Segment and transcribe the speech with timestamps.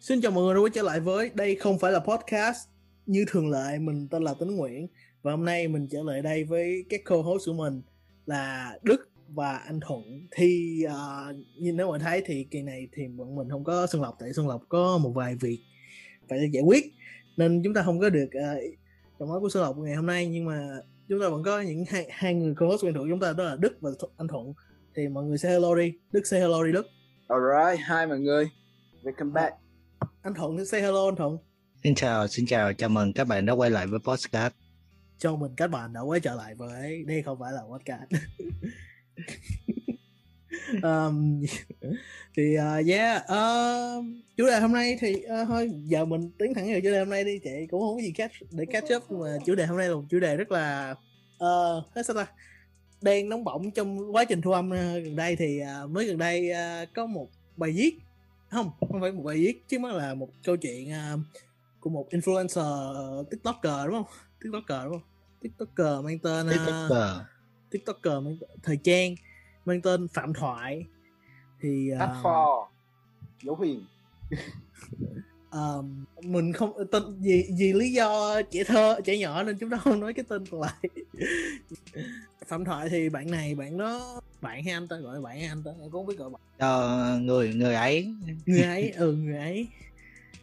[0.00, 2.68] Xin chào mọi người đã quay trở lại với Đây không phải là podcast.
[3.06, 4.86] Như thường lệ mình tên là Tính Nguyễn
[5.22, 7.82] Và hôm nay mình trở lại đây với các co-host của mình
[8.26, 10.02] Là Đức và anh Thuận.
[10.30, 13.86] Thì à, uh, như nếu mọi thấy thì kỳ này thì bọn mình không có
[13.86, 15.58] Xuân Lộc Tại Xuân Lộc có một vài việc
[16.28, 16.84] phải giải quyết
[17.36, 18.74] Nên chúng ta không có được uh,
[19.18, 20.26] trong nói của Xuân Lộc ngày hôm nay.
[20.26, 20.68] Nhưng mà
[21.08, 23.56] chúng ta vẫn có những hai, hai người co-host quen thuộc chúng ta đó là
[23.56, 24.52] Đức và anh Thuận.
[24.94, 25.92] Thì mọi người say hello đi.
[26.12, 26.86] Đức say hello đi Đức.
[27.28, 28.50] Alright, hi mọi người.
[29.04, 29.69] Welcome back
[30.22, 31.38] anh Thuận say hello anh Thuận
[31.82, 34.52] Xin chào, xin chào, chào mừng các bạn đã quay lại với podcast.
[35.18, 38.02] Chào mừng các bạn đã quay trở lại với đây không phải là podcast.
[40.82, 41.42] um,
[42.36, 44.04] thì uh, yeah uh,
[44.36, 47.10] chủ đề hôm nay thì uh, thôi giờ mình tiến thẳng vào chủ đề hôm
[47.10, 49.78] nay đi chị cũng không có gì catch để catch up mà chủ đề hôm
[49.78, 50.94] nay là một chủ đề rất là
[51.44, 52.26] uh, thế sao ta
[53.00, 56.50] đang nóng bỏng trong quá trình thu âm gần đây thì uh, mới gần đây
[56.50, 57.98] uh, có một bài viết
[58.50, 61.20] không không phải một bài viết chứ mà là một câu chuyện uh,
[61.80, 64.12] của một influencer uh, tiktoker đúng không?
[64.40, 65.08] Tiktoker đúng không?
[65.40, 67.16] Tiktoker mang tên uh, TikToker.
[67.70, 69.14] tiktoker mang tên, thời trang
[69.64, 70.86] mang tên phạm thoại.
[71.60, 72.66] Thì Hát uh, for
[73.42, 73.84] Dấu huyền
[75.52, 79.76] um, mình không tên vì vì lý do trẻ thơ trẻ nhỏ nên chúng ta
[79.76, 80.90] không nói cái tên còn lại.
[82.46, 85.62] Phạm thoại thì bạn này bạn đó bạn hay anh ta gọi bạn hay anh
[85.62, 86.40] ta em cũng không biết gọi bạn.
[86.58, 88.14] Cho người người ấy.
[88.46, 89.66] Người ấy ừ người ấy.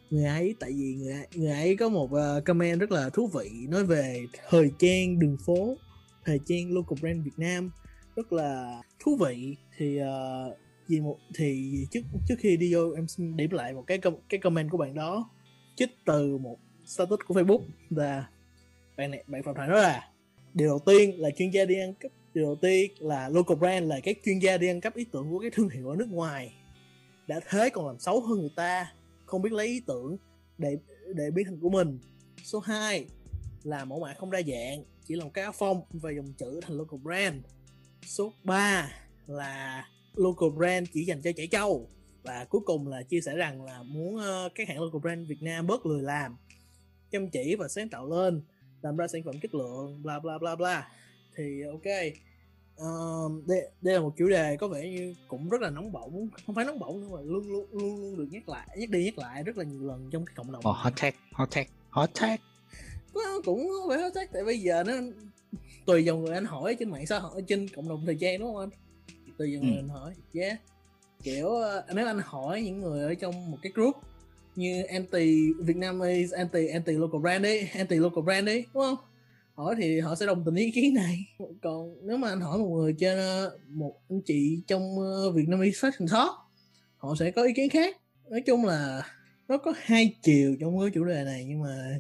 [0.09, 3.27] Người ấy tại vì người ấy, người ấy có một uh, comment rất là thú
[3.27, 5.77] vị nói về thời trang đường phố
[6.25, 7.71] thời trang local brand Việt Nam.
[8.16, 13.07] Rất là thú vị thì uh, vì một, thì trước trước khi đi vô em
[13.07, 15.30] xin điểm lại một cái com- cái comment của bạn đó.
[15.75, 18.30] Trích từ một status của Facebook là
[18.97, 20.11] bạn này, bạn phạm thoại nói là,
[20.53, 23.88] điều đầu tiên là chuyên gia đi ăn cắp, điều đầu tiên là local brand
[23.88, 26.09] là các chuyên gia đi ăn cắp ý tưởng của các thương hiệu ở nước
[26.09, 26.53] ngoài.
[27.27, 28.93] Đã thế còn làm xấu hơn người ta,
[29.25, 30.17] không biết lấy ý tưởng
[30.58, 30.77] để
[31.15, 31.99] để biến thành của mình.
[32.43, 33.05] Số 2
[33.63, 36.77] là mẫu mã không đa dạng, chỉ làm cái áo phông và dòng chữ thành
[36.77, 37.36] local brand.
[38.05, 38.89] Số 3
[39.27, 39.86] là
[40.17, 41.89] local brand chỉ dành cho trẻ trâu.
[42.23, 45.42] Và cuối cùng là chia sẻ rằng là muốn uh, các hãng local brand Việt
[45.42, 46.38] Nam bớt lười làm.
[47.11, 48.42] Chăm chỉ và sáng tạo lên
[48.82, 50.92] làm ra sản phẩm chất lượng bla bla bla bla.
[51.36, 52.14] Thì ok.
[52.82, 56.30] Uh, đây, đây là một chủ đề có vẻ như cũng rất là nóng bỏng.
[56.45, 59.04] Không phải nóng bỏng nhưng mà luôn luôn luôn luôn được nhắc lại nhắc đi
[59.04, 60.61] nhắc lại rất là nhiều lần trong cái cộng đồng.
[60.70, 62.39] Oh, hot tag hot tag hot tag
[63.14, 64.94] Có- cũng không phải hot tag tại bây giờ nó
[65.86, 68.54] tùy dòng người anh hỏi trên mạng xã hội trên cộng đồng thời trang đúng
[68.54, 68.70] không anh
[69.37, 69.77] tùy dòng Ừ.
[69.80, 70.59] anh hỏi yeah
[71.23, 73.95] kiểu ờ, nếu anh hỏi những người ở trong một cái group
[74.55, 78.95] như anti Vietnamese anti anti local brand đi anti local brand đi đúng không?
[79.53, 81.17] Hỏi thì họ sẽ đồng tình ý kiến này.
[81.61, 85.87] Còn nếu mà anh hỏi một người trên ờ, một anh chị trong ờ, Vietnamese
[85.89, 86.36] fashion shop
[86.98, 87.98] họ sẽ có ý kiến khác.
[88.30, 89.02] Nói chung là
[89.48, 91.99] nó có hai chiều trong cái chủ đề này nhưng mà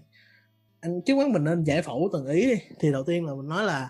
[0.79, 2.55] anh trước mắt mình nên giải phẫu từng ý đi.
[2.79, 3.89] Thì đầu tiên là mình nói là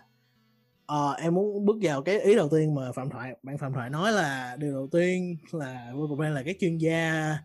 [0.87, 3.89] ờ, em muốn bước vào cái ý đầu tiên mà phạm thoại bạn phạm thoại
[3.89, 7.37] nói là điều đầu tiên là Google brand là các chuyên gia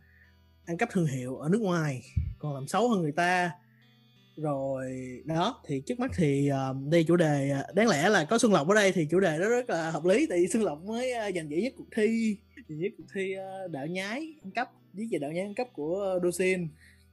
[0.67, 2.03] ăn cắp thương hiệu ở nước ngoài
[2.39, 3.51] còn làm xấu hơn người ta.
[4.37, 4.93] Rồi
[5.25, 8.53] đó thì trước mắt thì um, đây chủ đề ờ, đáng lẽ là có Xuân
[8.53, 10.83] Lộc ở đây thì chủ đề đó rất là hợp lý tại vì Xuân Lộc
[10.85, 12.37] mới uh, giành giải nhất cuộc thi
[12.69, 15.73] giành nhất cuộc thi uh, đạo nhái ăn cắp với về đạo nhái ăn cắp
[15.73, 16.69] của uh, Dosin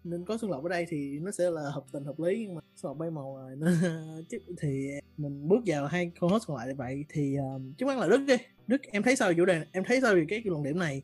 [0.10, 2.56] nên có Xuân Lộc ở đây thì nó sẽ là hợp tình hợp lý nhưng
[2.56, 3.68] mà Xuân Lộc bay màu rồi nó
[4.30, 7.86] chứ thì mình bước vào hai con host còn lại như vậy thì um, trước
[7.86, 8.36] mắt là Đức đi.
[8.68, 11.02] Đức em thấy sao về chủ đề em thấy sao về cái luận điểm này?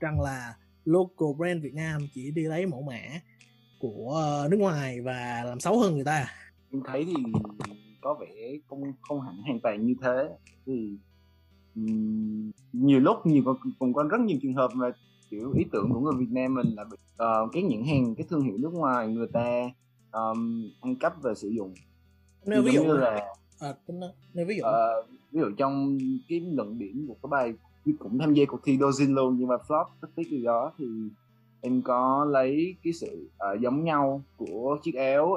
[0.00, 3.00] Rằng là local brand Việt Nam chỉ đi lấy mẫu mã
[3.78, 6.28] của ờ, nước ngoài và làm xấu hơn người ta à?
[6.72, 7.14] Em thấy thì
[8.00, 10.28] có vẻ không không hẳn hoàn toàn như thế.
[10.66, 10.98] Thì
[11.74, 14.86] um, nhiều lúc nhiều còn, còn có rất nhiều trường hợp mà
[15.30, 18.26] kiểu ý tưởng của người Việt Nam mình là bị ờ, các nhãn hàng cái
[18.30, 19.70] thương hiệu nước ngoài người ta
[20.12, 21.74] um, ăn cắp và sử dụng.
[22.46, 23.74] Nếu ví Giống dụ như là à,
[24.34, 25.98] nếu ví dụ Ờ, ví dụ trong
[26.28, 27.54] cái luận điểm của cái bài
[27.98, 30.86] cũng tham gia cuộc thi Dozin luôn nhưng mà flop rất tiếc điều đó thì
[31.60, 35.36] em có lấy cái sự ờ, giống nhau của chiếc áo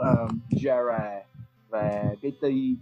[0.51, 1.21] Zara
[1.69, 2.75] và cái ti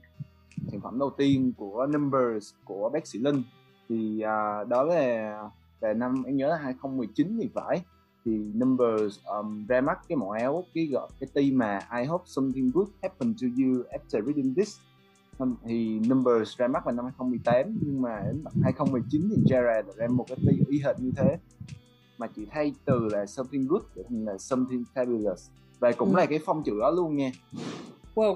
[0.72, 3.44] sản phẩm đầu tiên của Numbers của bác sĩ Linh.
[3.90, 5.50] Thì ờ, đó là
[5.82, 7.82] là năm em nhớ là 2019 thì phải.
[8.26, 12.24] Thì Numbers um, ra mắt cái mẫu áo cái gọi cái ti mà I hope
[12.28, 14.78] something good happen to you after reading this.
[15.66, 20.08] Thì Numbers ra mắt vào năm 2018 nhưng mà đến 2019 thì jared đã ra
[20.08, 21.38] một cái tay y hệt như thế.
[22.18, 25.50] Mà chỉ thay từ là something good để thành là something fabulous.
[25.80, 26.18] Và cũng Ừ.
[26.18, 27.32] là cái phong chữ đó luôn nha.
[28.16, 28.36] Wow.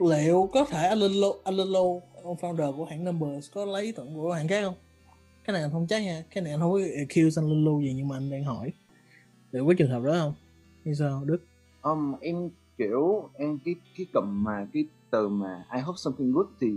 [0.00, 3.64] Liệu có thể anh Linh Lô anh Linh Lô ông founder của hãng Numbers có
[3.64, 4.74] lấy ý tưởng của hãng khác không?
[5.44, 6.24] Cái này anh không chắc nha.
[6.30, 8.72] Cái này anh không có accuse anh lulu gì nhưng mà anh đang hỏi.
[9.52, 10.34] Liệu có trường hợp đó không?
[10.84, 11.38] Như sao đức?
[11.82, 16.46] Um, em kiểu em cái cái cụm mà cái từ mà I hope something good
[16.60, 16.72] thì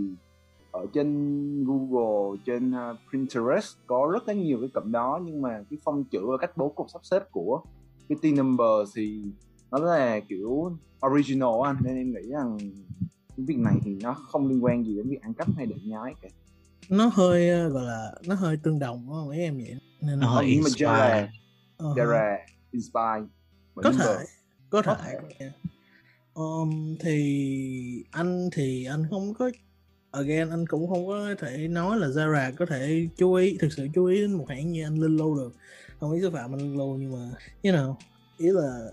[0.71, 5.19] ở trên Google trên uh, Pinterest có rất là nhiều cái cụm đó.
[5.25, 7.61] Nhưng mà cái phong chữ và cách bố cục sắp xếp của
[8.09, 9.21] cái team number thì
[9.71, 10.71] nó là kiểu
[11.07, 12.57] original anh nên em nghĩ rằng
[13.37, 15.89] cái việc này thì nó không liên quan gì đến việc ăn cắp hay định
[15.89, 16.29] nhái cả
[16.89, 19.29] nó hơi ờ, gọi là nó hơi tương đồng đúng không?
[19.29, 19.75] Ý em vậy?
[20.01, 21.29] Nên Nó hơi inspire.
[21.77, 21.93] Ờ,
[22.71, 23.25] inspire
[23.75, 24.25] bởi có thể
[24.71, 25.51] có thể.
[26.33, 29.51] um, thì anh thì anh không có
[30.11, 33.87] again anh cũng không có thể nói là Zara có thể chú ý thực sự
[33.95, 35.53] chú ý đến một hãng như anh Linh Lâu được
[35.99, 37.29] không biết xúc phạm anh Linh Lâu nhưng mà
[37.63, 37.95] you know
[38.37, 38.89] ý là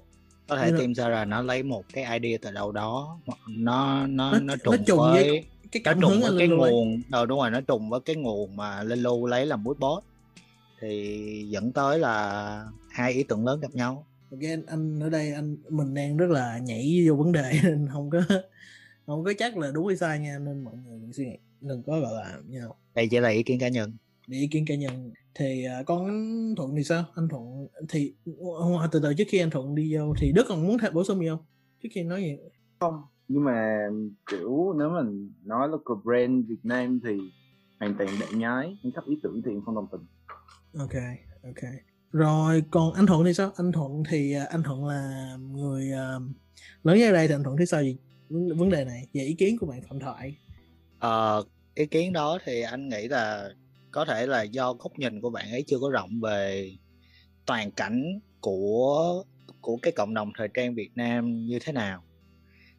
[0.49, 4.07] có thể tìm ra là nó lấy một cái idea từ đâu đó nó nó
[4.07, 6.57] Nó- nó, nó trùng, trùng với cái nó cảm trùng hứng với anh cái ấy.
[6.57, 10.07] nguồn ờ đúng rồi nó trùng với cái nguồn mà Lelu lấy làm mood board
[10.81, 14.07] thì dẫn tới là hai ý tưởng lớn gặp nhau.
[14.31, 18.11] Again anh ở đây anh mình đang rất là nhảy vô vấn đề nên không
[18.11, 18.23] có
[19.07, 21.83] không có chắc là đúng hay sai nha nên mọi người đừng suy nghĩ đừng
[21.83, 23.93] có gọi là know, đây chỉ là ý kiến cá nhân.
[24.27, 25.13] Để ý kiến cá nhân.
[25.35, 27.05] Thì à, con anh thuận thì sao?
[27.15, 28.15] Anh thuận thì
[28.71, 31.05] hoặc từ từ trước khi anh thuận đi vô thì đức còn muốn thêm bổ
[31.05, 31.45] sung gì không?
[31.83, 32.37] Trước khi nói gì
[33.29, 33.89] nhưng mà
[34.31, 37.19] kiểu nếu mình nói local brand Việt Nam thì
[37.81, 40.07] hoàn toàn để nhái nhưng cấp ý tưởng thì em không đồng tình.
[40.79, 40.95] Ok
[41.43, 41.71] ok.
[42.13, 43.53] Rồi còn anh thuận thì sao?
[43.57, 46.19] Anh thuận thì à, anh thuận là người à,
[46.83, 47.97] lớn nhất ở đây thì anh thuận thấy sao gì
[48.29, 50.37] vấn vấn đề này về ý kiến của bạn phạm thoại?
[50.99, 51.45] Ờ,
[51.75, 53.51] ý kiến đó thì anh nghĩ là
[53.91, 56.71] có thể là do góc nhìn của bạn ấy chưa có rộng về
[57.47, 59.25] toàn cảnh của
[59.61, 62.03] của cái cộng đồng thời trang Việt Nam như thế nào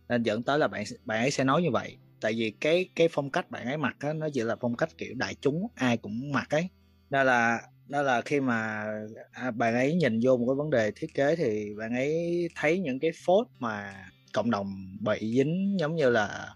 [0.09, 1.97] nên dẫn tới là bạn bạn ấy sẽ nói như vậy.
[2.21, 4.89] Tại vì cái cái phong cách bạn ấy mặc á, nó chỉ là phong cách
[4.97, 6.69] kiểu đại chúng ai cũng mặc ấy.
[7.09, 8.85] Nên là đó là khi mà
[9.31, 12.79] à, bạn ấy nhìn vô một cái vấn đề thiết kế thì bạn ấy thấy
[12.79, 16.55] những cái phốt mà cộng đồng bị dính giống như là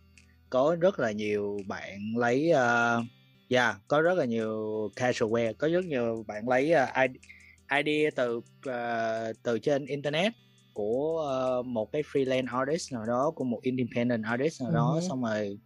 [0.49, 3.05] có rất là nhiều bạn lấy uh,
[3.49, 7.17] yeah, có rất là nhiều casual wear có rất nhiều bạn lấy uh, id-
[7.83, 10.33] idea từ uh, từ trên internet
[10.79, 11.25] của
[11.59, 15.07] uh, một cái freelance artist nào đó của một independent artist nào đó Ừ.
[15.09, 15.57] xong rồi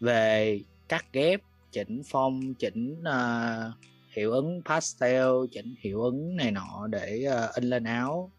[0.00, 1.40] về cắt ghép
[1.72, 3.74] chỉnh phong chỉnh uh,
[4.16, 8.30] hiệu ứng pastel chỉnh hiệu ứng này nọ để uh, in lên áo.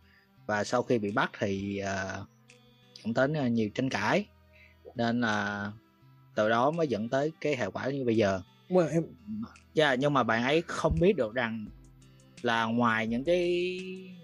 [0.46, 2.28] Và sau khi bị bắt thì uh,
[3.04, 4.26] dẫn tới nhiều tranh cãi.
[4.96, 5.72] Nên là
[6.36, 8.42] từ đó mới dẫn tới cái hệ quả như bây giờ.
[8.70, 9.04] Well, em
[9.76, 11.66] yeah, nhưng mà bạn ấy không biết được rằng
[12.42, 13.70] là ngoài những cái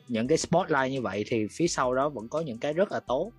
[0.08, 3.00] những cái spotlight như vậy thì phía sau đó vẫn có những cái rất là
[3.00, 3.32] tốt.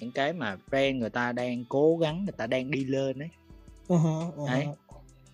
[0.00, 3.28] Những cái mà brand người ta đang cố gắng người ta đang đi lên ấy.
[3.88, 4.46] Uh-huh, uh-huh.
[4.46, 4.66] Đấy.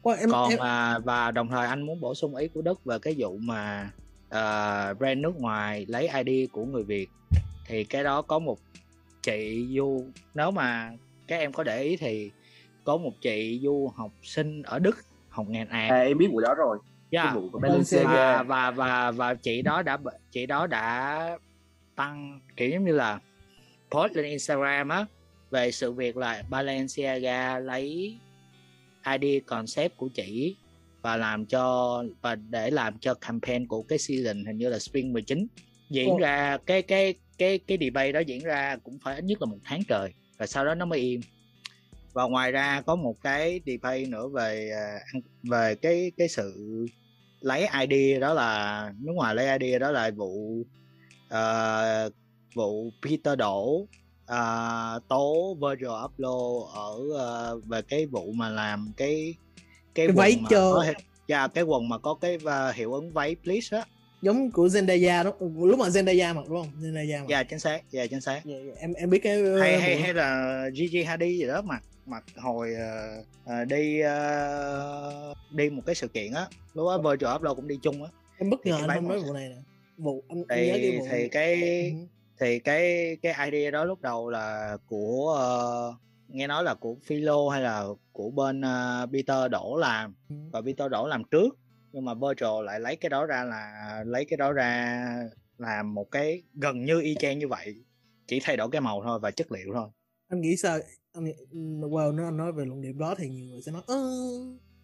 [0.03, 2.85] Well, em, còn em, à, và đồng thời anh muốn bổ sung ý của đức
[2.85, 3.91] về cái vụ mà
[4.29, 7.09] à, brand nước ngoài lấy ID của người Việt.
[7.67, 8.59] Thì cái đó có một
[9.23, 10.05] chị du
[10.35, 10.93] nếu mà
[11.27, 12.31] các em có để ý thì
[12.85, 14.97] có một chị du học sinh ở Đức
[15.29, 15.91] học ngành art.
[15.91, 16.79] À em biết vụ đó rồi
[17.11, 17.27] yeah.
[17.27, 18.05] cái vụ của Balenciaga.
[18.05, 19.99] Balenciaga và, và và và chị đó đã
[20.31, 21.39] chị đó đã
[21.97, 23.19] tăng kiểu giống như là
[23.91, 25.07] post lên Instagram á
[25.51, 28.17] về sự việc là Balenciaga lấy
[29.21, 30.57] ID concept của chị
[31.03, 35.13] và làm cho và để làm cho campaign của cái season hình như là Spring
[35.13, 35.47] 19
[35.91, 36.19] diễn Ồ.
[36.19, 39.59] ra cái cái cái cái debate đó diễn ra cũng phải ít nhất là một
[39.65, 41.21] tháng trời và sau đó nó mới im
[42.13, 44.99] và ngoài ra có một cái debate nữa về à,
[45.43, 46.55] về cái cái sự
[47.41, 50.63] lấy ID đó là nước ngoài lấy ID đó là vụ
[51.29, 52.11] ờ,
[52.55, 53.87] vụ Peter Đỗ
[54.27, 59.35] ờ, tố Virgil Abloh ở ờ, về cái vụ mà làm cái
[59.95, 60.85] cái, Cái váy có,
[61.27, 63.85] yeah, cái quần mà có cái ờ, hiệu ứng váy please á
[64.23, 65.33] giống của Zendaya đó.
[65.67, 66.73] Lúc mà Zendaya mặc đúng không?
[66.83, 68.41] Zendaya mặc dạ chính xác dạ chính xác.
[68.45, 71.47] Dạ, dạ, em em biết cái hay uh, hay vụ- hay là Gigi Hadid gì
[71.47, 76.47] đó mặc mặc hồi ờ, ờ, đi ờ, đi một cái sự kiện á.
[76.75, 78.11] Lúc đó Virgil Abloh cũng đi chung á.
[78.39, 79.57] Em bất thì ngờ anh váy không nói màu- vụ này nè.
[79.99, 81.97] Vụ anh, anh nhớ thì cái vụ thì cái Ừ.
[82.41, 85.95] thì cái cái idea đó lúc đầu là của ờ,
[86.29, 90.15] nghe nói là của Philo hay là của bên ờ, Peter Đỗ làm.
[90.29, 90.35] Ừ.
[90.53, 91.57] và Peter Đỗ làm trước
[91.93, 95.05] nhưng mà Virgil lại lấy cái đó ra là lấy cái đó ra
[95.59, 97.75] làm một cái gần như y chang như vậy
[98.27, 99.89] chỉ thay đổi cái màu thôi và chất liệu thôi.
[100.29, 100.79] Anh nghĩ sao?
[101.13, 101.25] Anh
[101.81, 104.03] wow nếu anh nói về luận điểm đó thì nhiều người sẽ nói ơ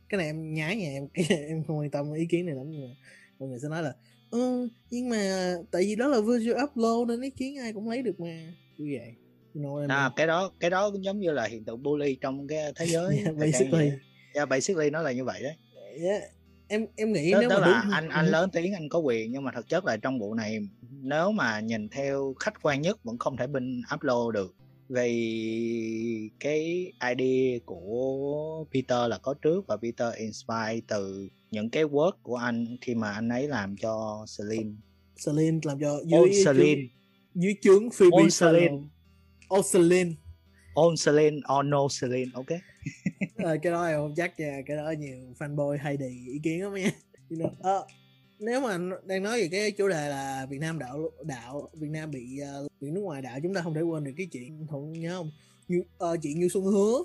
[0.08, 2.70] cái này em nhái nha em em không quan tâm ý kiến này lắm.
[2.70, 2.94] Nhưng mà
[3.38, 3.92] mọi người sẽ nói là
[4.30, 8.02] ơ nhưng mà tại vì đó là visual upload nên ý kiến ai cũng lấy
[8.02, 8.52] được mà.
[8.76, 9.14] Như vậy.
[9.54, 12.46] You know à, cái đó cái đó cũng giống như là hiện tượng bully trong
[12.48, 13.90] cái thế giới Yeah, basically.
[14.34, 15.56] yeah, basically nó là như vậy đấy.
[16.00, 16.22] Yeah.
[16.68, 18.30] Em em nghĩ tức, nếu tức mà là đúng anh anh Ừ.
[18.30, 20.58] lớn tiếng anh có quyền nhưng mà thực chất là trong vụ này
[21.02, 24.54] nếu mà nhìn theo khách quan nhất vẫn không thể binh upload được.
[24.88, 32.12] Vì cái ID của Peter là có trước và Peter inspire từ những cái work
[32.22, 34.70] của anh khi mà anh ấy làm cho Celine.
[35.26, 36.82] Celine làm cho On dưới Celine.
[37.34, 38.76] dưới chướng Phoebe On Celine.
[39.48, 40.10] On Celine.
[40.74, 42.46] On Celine or no Celine ok
[43.36, 46.62] Ờ, cái đó em không chắc nha cái đó nhiều fanboy hay đề ý kiến
[46.62, 46.90] lắm nha.
[47.30, 47.86] You know, ờ,
[48.38, 52.10] nếu mà đang nói về cái chủ đề là Việt Nam đạo đạo Việt Nam
[52.10, 54.92] bị uh, bị nước ngoài đạo chúng ta không thể quên được cái chuyện thuận
[54.92, 55.30] nhớ không?
[55.68, 56.98] Như ờ, chuyện như Xuân Hứa.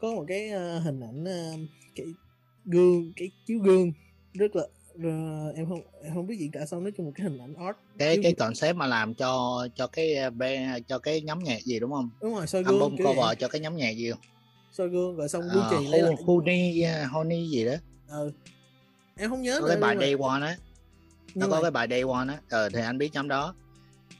[0.00, 1.52] Có một cái ờ, hình ảnh ờ,
[1.94, 2.06] cái
[2.64, 3.92] gương cái chiếu gương
[4.34, 4.62] rất là
[5.02, 7.54] ờ, em không em không biết diễn tả sao nói chung một cái hình ảnh
[7.54, 11.62] art cái chiếu cái concept mà làm cho cho cái uh, cho cái nhóm nhạc
[11.62, 12.10] gì đúng không?
[12.20, 14.20] Đúng rồi soi gương album cover cho cái nhóm nhạc gì không
[14.72, 16.14] soi gương rồi xong uh, Gucci lấy lại.
[16.26, 17.74] Honey Honey gì đó.
[18.08, 18.32] Ừ.
[19.16, 20.56] em không nhớ có cái bài mà- Day One á.
[21.34, 22.38] Nó có mà- cái bài Day One á.
[22.50, 23.54] Ờ thì anh biết nhóm đó.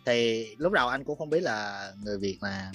[0.06, 2.72] Thì lúc đầu anh cũng không biết là người Việt làm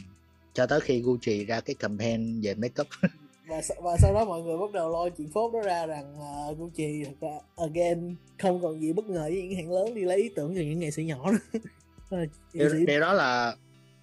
[0.53, 2.87] cho tới khi Gucci ra cái campaign về makeup.
[3.47, 6.15] Và sa- và sau đó mọi người bắt đầu lôi chuyện phốt đó ra rằng
[6.51, 10.01] uh, Gucci thật ra again không còn gì bất ngờ với những hãng lớn đi
[10.01, 11.59] lấy ý tưởng từ những nghệ sĩ nhỏ nữa.
[12.09, 12.17] Ờ,
[12.53, 13.55] điều, sĩ điều đó là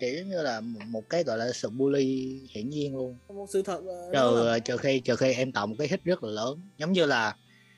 [0.02, 3.16] kiểu như là một- cái gọi là sự bully hiển nhiên luôn.
[3.28, 5.88] Một sự thật là, đó là trừ trừ khi trừ khi em tạo một cái
[5.88, 6.60] hit rất là lớn.
[6.78, 7.36] Giống như là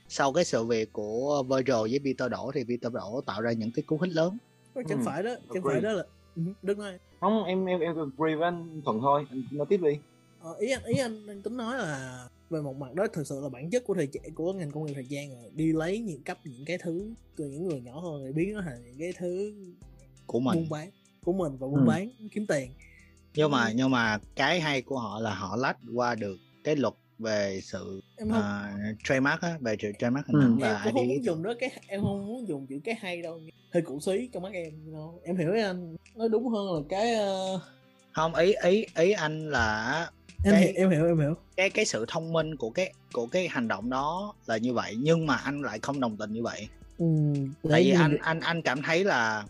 [0.09, 3.71] sau cái sự việc của Virgil với Peter Đỗ thì Peter Đỗ tạo ra những
[3.73, 4.39] cái cú hit lớn.
[4.75, 5.73] Chẳng Ừ, phải đó chẳng agree.
[5.75, 6.05] phải đó là
[6.37, 6.93] Ừ, đứng nói.
[7.21, 9.25] Không em em em agree với anh thuận thôi.
[9.31, 9.91] Anh nói tiếp đi.
[10.41, 13.41] Ờ, ý anh ý anh đang tính nói là về một mặt đó thực sự
[13.43, 15.99] là bản chất của thời trang của ngành công nghiệp thời trang rồi đi lấy
[15.99, 18.99] những cấp những cái thứ từ những người nhỏ hơn để biến nó thành những
[18.99, 19.55] cái thứ
[20.27, 20.55] của mình.
[20.59, 20.91] buôn bán
[21.25, 21.85] của mình và buôn Ừ.
[21.87, 22.71] bán kiếm tiền.
[23.37, 26.95] Nhưng mà nhưng mà cái hay của họ là họ lách qua được cái luật
[27.19, 28.41] về sự em không.
[28.41, 30.45] uh, trademark á về sự trademark hình Ừ.
[30.45, 32.95] ảnh em và cũng không muốn dùng đó cái em không muốn dùng chữ cái
[33.01, 33.41] hay đâu
[33.75, 34.73] hơi cũ xí trong mắt em
[35.25, 37.61] em hiểu anh nói đúng hơn là cái ờ,
[38.13, 39.99] không ý ý ý anh là
[40.45, 41.35] em, Cái- hiểu, em hiểu em hiểu.
[41.57, 44.95] cái cái sự thông minh của cái của cái hành động đó là như vậy
[44.99, 46.69] nhưng mà anh lại không đồng tình như vậy.
[46.99, 47.07] Ừ,
[47.71, 49.45] tại vì anh anh anh cảm thấy là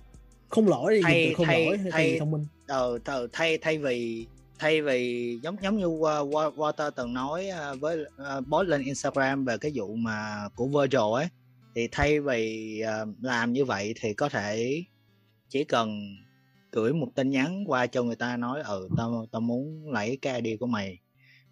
[0.54, 2.46] không lỗi dùng thay- từ không thay- lỗi hay thay- từ thông minh.
[2.66, 4.26] ờ thờ- thay thay vì
[4.58, 8.82] thay vì giống giống như Wa- Wa- Walter từng nói ờ, với uh, post lên
[8.82, 11.26] Instagram về cái vụ mà của Virgil ấy
[11.74, 14.82] thì thay vì ờ, làm như vậy thì có thể
[15.48, 16.00] chỉ cần
[16.72, 20.40] gửi một tin nhắn qua cho người ta nói ừ tao tao muốn lấy cái
[20.40, 20.98] ID của mày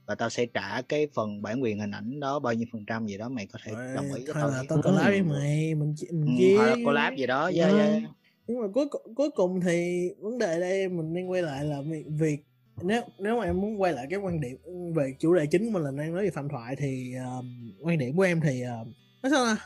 [0.07, 3.07] và tao sẽ trả cái phần bản quyền hình ảnh đó bao nhiêu phần trăm
[3.07, 3.29] gì đó.
[3.29, 6.67] Mày có thể đồng ý với tao tao collab với mày mình mình ừ, hoặc
[6.67, 8.03] là collab gì đó yeah, yeah
[8.47, 12.05] nhưng mà cuối cuối cùng thì vấn đề đây mình nên quay lại là việc,
[12.09, 12.45] việc
[12.83, 14.57] nếu nếu mà em muốn quay lại cái quan điểm
[14.95, 17.99] về chủ đề chính của mình là đang nói về phạm thoại thì um, quan
[17.99, 18.87] điểm của em thì uh,
[19.23, 19.57] nói sao là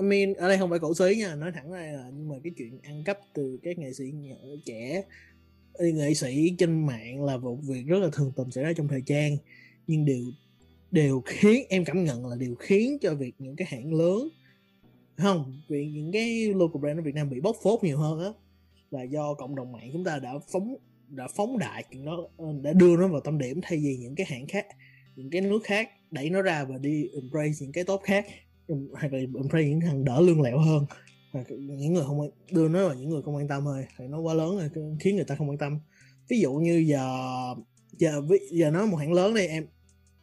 [0.00, 2.36] I mean, ở đây không phải cổ xí nha nói thẳng ra là nhưng mà
[2.44, 5.02] cái chuyện ăn cắp từ các nghệ sĩ nhỏ trẻ
[5.80, 9.02] nghệ sĩ trên mạng là một việc rất là thường tình xảy ra trong thời
[9.06, 9.36] trang.
[9.86, 10.24] Nhưng điều
[10.90, 14.28] đều khiến em cảm nhận là điều khiến cho việc những cái hãng lớn
[15.16, 18.30] không vì những cái local brand ở Việt Nam bị bóc phốt nhiều hơn á
[18.90, 20.76] là do cộng đồng mạng chúng ta đã phóng
[21.08, 24.14] đã phóng đại chuyện đó ờ, đã đưa nó vào tâm điểm thay vì những
[24.14, 24.66] cái hãng khác
[25.16, 28.26] những cái nước khác đẩy nó ra và đi embrace những cái tốt khác
[28.68, 30.86] hay hoặc là embrace những thằng đỡ lương lẹo hơn.
[31.32, 34.20] Hoặc những người không đưa nó vào những người không quan tâm thôi thì nó
[34.20, 35.78] quá lớn rồi khiến người ta không quan tâm.
[36.28, 37.18] Ví dụ như giờ
[37.92, 39.66] giờ ví, giờ nói một hãng lớn đi em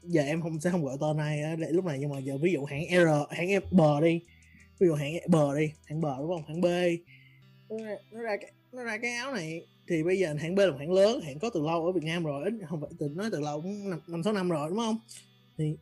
[0.03, 2.65] giờ em không sẽ không gọi tên ai lúc này nhưng mà giờ ví dụ
[2.65, 4.21] hãng R hãng bờ đi
[4.80, 6.44] ví dụ hãng bờ đi hãng bờ đúng không?
[6.48, 6.65] Hãng B.
[7.70, 9.65] Nó ra, nó ra cái nó ra cái áo này.
[9.88, 12.03] Thì bây giờ hãng B là một hãng lớn hãng có từ lâu ở Việt
[12.03, 14.70] Nam rồi ít không phải từ nói từ lâu cũng năm năm sáu năm rồi
[14.70, 14.98] đúng không?
[15.58, 15.75] Thì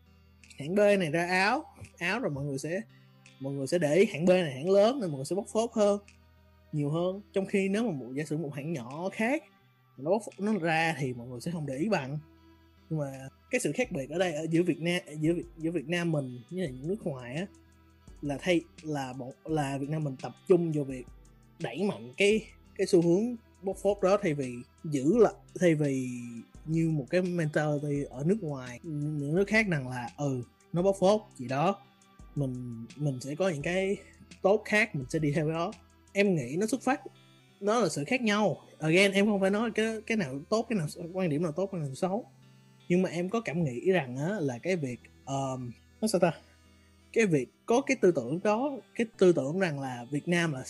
[0.59, 1.63] hãng B này ra áo
[1.97, 2.81] áo rồi mọi người sẽ
[3.39, 5.45] mọi người sẽ để ý hãng B này hãng lớn nên mọi người sẽ bóc
[5.53, 5.99] phốt hơn
[6.71, 7.21] nhiều hơn.
[7.33, 9.43] Trong khi nếu mà một giả sử một hãng nhỏ khác
[9.97, 12.19] nó nó ra thì mọi người sẽ không để ý bằng.
[12.89, 13.11] Nhưng mà
[13.51, 16.11] cái sự khác biệt ở đây ở giữa Việt Nam giữa Việt- giữa Việt Nam
[16.11, 17.45] mình với những nước ngoài á
[18.21, 21.05] là thay là bộ là Việt Nam mình tập trung vào việc
[21.59, 22.45] đẩy mạnh cái
[22.77, 26.09] cái xu hướng bóc phốt đó thay vì giữ lại thay vì
[26.65, 30.95] như một cái mentality ở nước ngoài những nước khác rằng là ừ nó bóc
[30.99, 31.75] phốt gì đó
[32.35, 33.97] mình mình sẽ có những cái
[34.41, 35.71] tốt khác mình sẽ đi theo cái đó.
[36.13, 37.01] Em nghĩ nó xuất phát
[37.59, 38.57] nó là sự khác nhau.
[38.79, 41.69] Again em không phải nói cái cái nào tốt cái nào quan điểm nào tốt
[41.71, 42.25] cái nào xấu.
[42.89, 46.31] Nhưng mà em có cảm nghĩ rằng á là cái việc um, nó sao ta?
[47.13, 50.63] Cái việc có cái tư tưởng đó cái tư tưởng rằng là Việt Nam là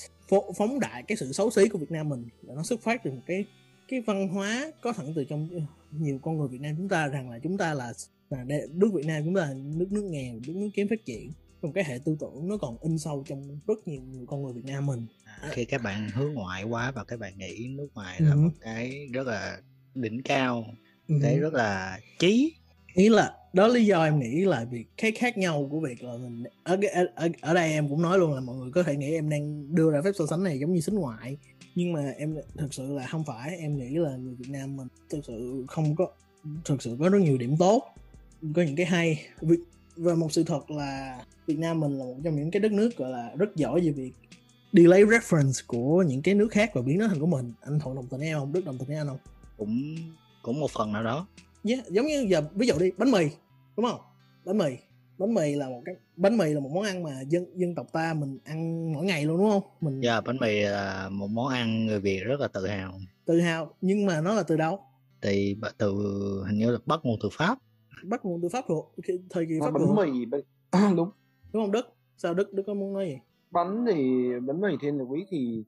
[0.58, 3.12] phóng đại cái sự xấu xí của Việt Nam mình là nó xuất phát từ
[3.12, 3.46] một cái
[3.88, 5.50] cái văn hóa có thẳng từ trong
[5.92, 7.94] nhiều con người Việt Nam chúng ta rằng là chúng ta là
[8.30, 8.44] là
[8.74, 11.32] nước Việt Nam chúng ta là nước nước nghèo nước nước kém phát triển
[11.62, 14.54] một cái hệ tư tưởng nó còn in sâu trong rất nhiều người con người
[14.54, 17.88] Việt Nam mình à, khi các bạn hướng ngoại quá và các bạn nghĩ nước
[17.96, 18.36] ngoài là Ừ.
[18.38, 19.58] một cái rất là
[19.96, 20.66] đỉnh cao
[21.08, 21.16] Ừ.
[21.22, 22.54] cái rất là chí
[22.94, 26.14] ý là đó lý do em nghĩ là việc cái khác nhau của việc là
[26.18, 26.78] mình ở,
[27.16, 29.76] ở, ở, đây em cũng nói luôn là mọi người có thể nghĩ em đang
[29.76, 31.38] đưa ra phép so sánh này giống như xính ngoại.
[31.76, 34.88] Nhưng mà em thực sự là không phải em nghĩ là người Việt Nam mình
[35.10, 36.08] thực sự không có
[36.66, 37.84] thực sự có rất nhiều điểm tốt
[38.56, 39.26] có những cái hay.
[39.96, 42.98] Và một sự thật là Việt Nam mình là một trong những cái đất nước
[42.98, 44.12] gọi là rất giỏi về việc
[44.72, 47.54] đi lấy reference của những cái nước khác và biến nó thành của mình.
[47.62, 48.54] Anh thuận đồng tình em không?
[48.54, 49.20] Đức đồng tình với anh không?
[49.58, 49.96] Cũng
[50.42, 51.28] cũng một phần nào đó.
[51.64, 53.30] Yeah, giống như giờ ví dụ đi bánh mì
[53.78, 54.00] đúng không?
[54.46, 54.78] Bánh mì
[55.18, 57.88] bánh mì là một cái bánh mì là một món ăn mà dân dân tộc
[57.94, 59.64] ta mình ăn mỗi ngày luôn đúng không?
[59.82, 63.00] Mình giờ bánh mì là một món ăn người Việt rất là tự hào.
[63.26, 64.80] Tự hào nhưng mà nó là từ đâu?
[65.22, 65.94] Thì từ
[66.48, 67.58] hình như là bắt nguồn từ Pháp.
[68.04, 68.96] Bắt nguồn từ pháp thuộc
[69.30, 69.98] thời kỳ pháp bánh thuộc.
[69.98, 70.26] mì
[70.96, 71.10] đúng.
[71.54, 71.96] Đúng không đức?
[72.18, 73.18] Sao đức đức có muốn nói gì
[73.52, 75.64] bánh thì bánh mì thiên là quý thì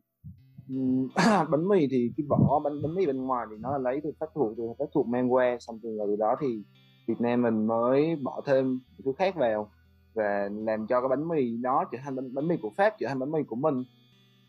[1.51, 4.11] bánh mì thì cái vỏ bánh bánh mì bên ngoài thì nó là lấy từ
[4.19, 6.63] pháp thuộc từ pháp thuộc mang qua xong từ từ đó thì
[7.07, 9.69] Việt Nam mình mới bỏ thêm thứ khác vào
[10.13, 13.07] và làm cho cái bánh mì đó trở thành bánh, bánh mì của Pháp trở
[13.07, 13.83] thành bánh mì của mình.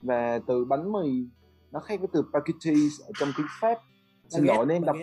[0.02, 1.26] Và từ bánh mì
[1.73, 3.78] nó khác với từ baguette ở trong tiếng Pháp.
[4.28, 4.97] Xin lỗi nếu em đọc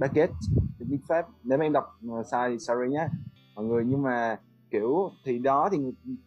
[0.00, 0.34] Baguette,
[0.78, 1.26] tiếng Pháp.
[1.42, 1.84] Nếu em đọc
[2.30, 3.08] sai thì sorry nhé
[3.54, 3.84] mọi người.
[3.86, 4.38] Nhưng mà
[4.70, 5.78] kiểu thì đó thì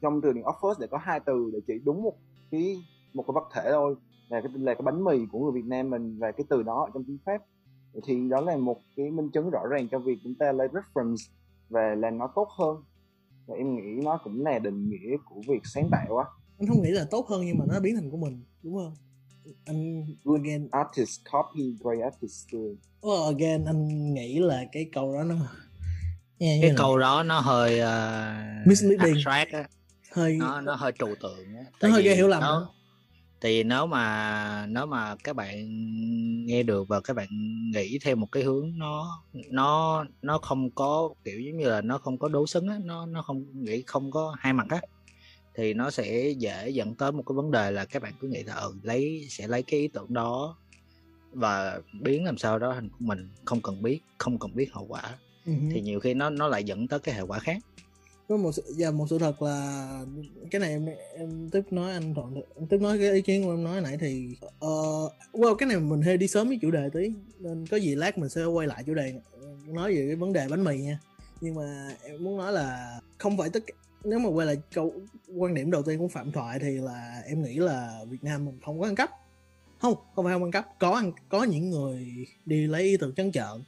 [0.02, 2.14] trong từ điển Oxford để có hai từ để chỉ đúng một
[2.52, 2.78] cái
[3.14, 3.96] một cái vật thể thôi
[4.30, 6.84] là cái là cái bánh mì của người Việt Nam mình và cái từ đó
[6.88, 7.38] ở trong tiếng Pháp.
[8.08, 11.30] Thì đó là một cái minh chứng rõ ràng cho việc chúng ta lấy reference
[11.70, 12.78] và làm nó tốt hơn.
[13.48, 16.26] Và em nghĩ nó cũng là định nghĩa của việc sáng tạo á.
[16.60, 18.94] Anh không nghĩ là tốt hơn nhưng mà nó biến thành của mình đúng không?
[19.66, 20.68] Anh Good again.
[20.72, 22.60] artist copy great artist do
[23.02, 25.36] well, again anh nghĩ là cái câu đó nó
[26.40, 29.14] nghe như cái là câu đó nó hơi uh, Misleading.
[29.14, 29.68] abstract á.
[30.14, 31.64] Hơi nó nó hơi trừu tượng á.
[31.82, 32.68] Nó hơi gây hiểu lầm nó- nữa.
[33.44, 35.68] Thì nếu mà nếu mà các bạn
[36.46, 37.28] nghe được và các bạn
[37.74, 41.98] nghĩ theo một cái hướng nó nó nó không có kiểu giống như là nó
[41.98, 44.82] không có đối xứng á nó nó không nghĩ không có hai mặt á
[45.56, 48.44] thì nó sẽ dễ dẫn tới một cái vấn đề là các bạn cứ nghĩ
[48.44, 50.58] là ừ, lấy sẽ lấy cái ý tưởng đó
[51.32, 54.86] và biến làm sao đó thành của mình không cần biết không cần biết hậu
[54.86, 55.04] quả
[55.46, 55.54] hứ.
[55.72, 57.58] thì nhiều khi nó nó lại dẫn tới cái hệ quả khác
[58.34, 59.88] có một và một sự thật là
[60.52, 60.86] cái này em,
[61.18, 63.98] em tiếp nói anh thuận em tiếp nói cái ý kiến của em nói nãy
[64.00, 67.78] thì uh, wow cái này mình hơi đi sớm với chủ đề tí nên có
[67.78, 70.64] gì lát mình sẽ quay lại chủ đề ờ, nói về cái vấn đề bánh
[70.64, 71.00] mì nha.
[71.42, 74.94] Nhưng mà em muốn nói là không phải tất cả nếu mà quay lại câu
[75.36, 78.60] quan điểm đầu tiên của phạm thoại thì là em nghĩ là Việt Nam mình
[78.66, 79.10] không có ăn cắp.
[79.80, 83.14] Không không phải không ăn cắp có ăn có những người đi lấy ý tưởng
[83.16, 83.64] trắng trợn.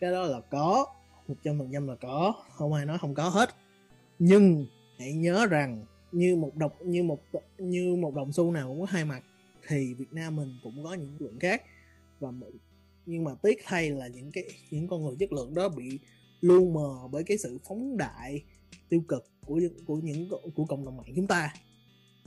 [0.00, 0.86] Cái đó là có
[1.28, 3.54] một trăm phần trăm là có không ai nói không có hết
[4.20, 4.66] nhưng
[4.98, 7.20] hãy nhớ rằng như một độc, như một
[7.58, 9.22] như một đồng xu nào cũng có hai mặt,
[9.68, 11.62] thì Việt Nam mình cũng có những lượng khác.
[12.20, 12.32] Và
[13.06, 15.98] nhưng mà tiếc thay là những cái, những con người chất lượng đó bị
[16.40, 18.42] lu mờ bởi cái sự phóng đại,
[18.88, 21.54] tiêu cực của của những của cộng đồng mạng chúng ta.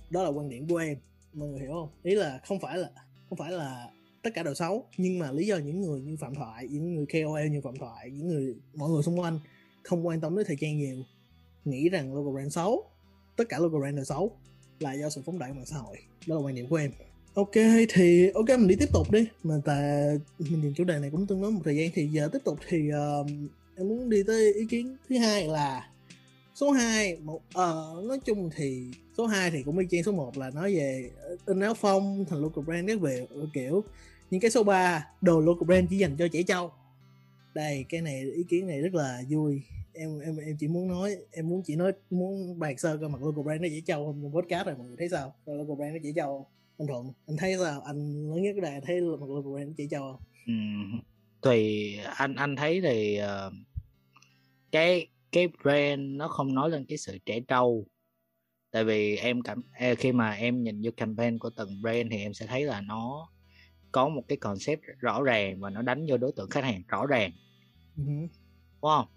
[0.10, 0.98] Đó là quan điểm của em.
[1.34, 1.90] Mọi người hiểu không?
[2.04, 2.90] Ý là không phải là,
[3.30, 3.90] không phải là
[4.22, 7.06] tất cả đều xấu, nhưng mà lý do những người như phạm thoại, những người
[7.06, 9.40] KOL như phạm thoại, những người, mọi người xung quanh
[9.84, 11.04] không quan tâm đến thời trang nhiều
[11.66, 12.86] nghĩ rằng logo brand xấu.
[13.36, 14.38] Tất cả logo brand đều xấu
[14.80, 15.98] là do sự phóng đại của mạng xã hội.
[16.28, 16.92] Đó là quan điểm của em.
[17.34, 17.54] Ok
[17.90, 19.28] thì ok mình đi tiếp tục đi.
[19.44, 21.90] Mà tại mình nhìn chủ đề này cũng tương đối một thời gian.
[21.94, 22.90] Thì giờ tiếp tục thì
[23.22, 23.28] uh,
[23.78, 25.90] em muốn đi tới ý kiến thứ hai là
[26.56, 28.84] số 2 một ờ nói chung thì
[29.18, 32.26] số 2 thì cũng y chang số 1 là nói về ờ, in áo phông
[32.30, 33.84] thành local brand các về kiểu
[34.32, 36.72] những cái số 3 đồ local brand chỉ dành cho trẻ trâu.
[37.54, 39.62] Đây cái này ý kiến này rất là vui
[39.94, 43.22] em em em chỉ muốn nói em muốn chỉ nói muốn bàn sơ coi mặt
[43.22, 44.22] local brand nó dễ trâu không.
[44.24, 45.36] Trong podcast rồi mọi người thấy sao?
[45.46, 46.48] Coi local brand nó dễ trâu không?
[46.78, 47.82] Anh thuận anh thấy sao?
[47.82, 50.22] Anh lớn nhất cái này thấy mặt local brand nó dễ trâu không?
[50.48, 51.02] Ừm,
[51.42, 53.52] thì anh anh thấy thì ờ,
[54.72, 57.88] cái cái brand nó không nói lên cái sự trẻ trâu.
[58.72, 59.64] Tại vì em cảm
[59.98, 63.30] khi mà em nhìn vô campaign của từng brand thì em sẽ thấy là nó
[63.92, 67.06] có một cái concept rõ ràng và nó đánh vô đối tượng khách hàng rõ
[67.06, 67.32] ràng.
[67.98, 68.12] Ừ hứ.
[68.12, 68.30] đúng
[68.82, 69.08] không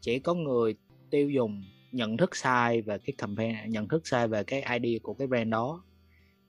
[0.00, 0.74] chỉ có người
[1.10, 5.14] tiêu dùng nhận thức sai về cái campaign nhận thức sai về cái ID của
[5.14, 5.84] cái brand đó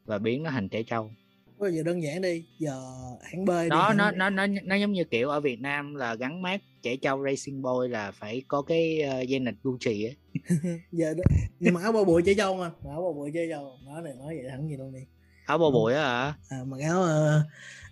[0.05, 1.11] và biến nó thành trẻ trâu.
[1.57, 2.81] Bây giờ đơn giản đi giờ
[3.23, 3.69] hãng B đi.
[3.69, 6.61] Đó hãng- nó nó nó nó giống như kiểu ở Việt Nam là gắn mát
[6.81, 10.15] trẻ trâu racing boy là phải có cái uh, dây nịch Gucci ấy
[10.91, 11.23] giờ đó,
[11.59, 14.01] nhưng mà áo bao bụi chơi trâu mà mà áo bao bụi chơi trâu nói
[14.01, 14.99] này nói vậy thẳng gì luôn đi.
[15.45, 16.33] Áo bò bụi á hả?
[16.49, 17.43] À, mặc áo ờ,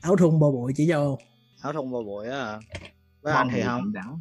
[0.01, 1.17] áo thun bao bụi chỉ trâu.
[1.61, 2.59] Áo thun bò bụi á hả?
[3.21, 4.19] Với anh thì không đẳng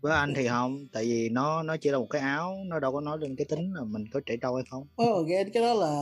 [0.00, 2.92] với anh thì không tại vì nó nó chỉ là một cái áo nó đâu
[2.92, 4.86] có nói lên cái tính là mình có trẻ trâu hay không.
[5.02, 5.92] Oh again cái đó là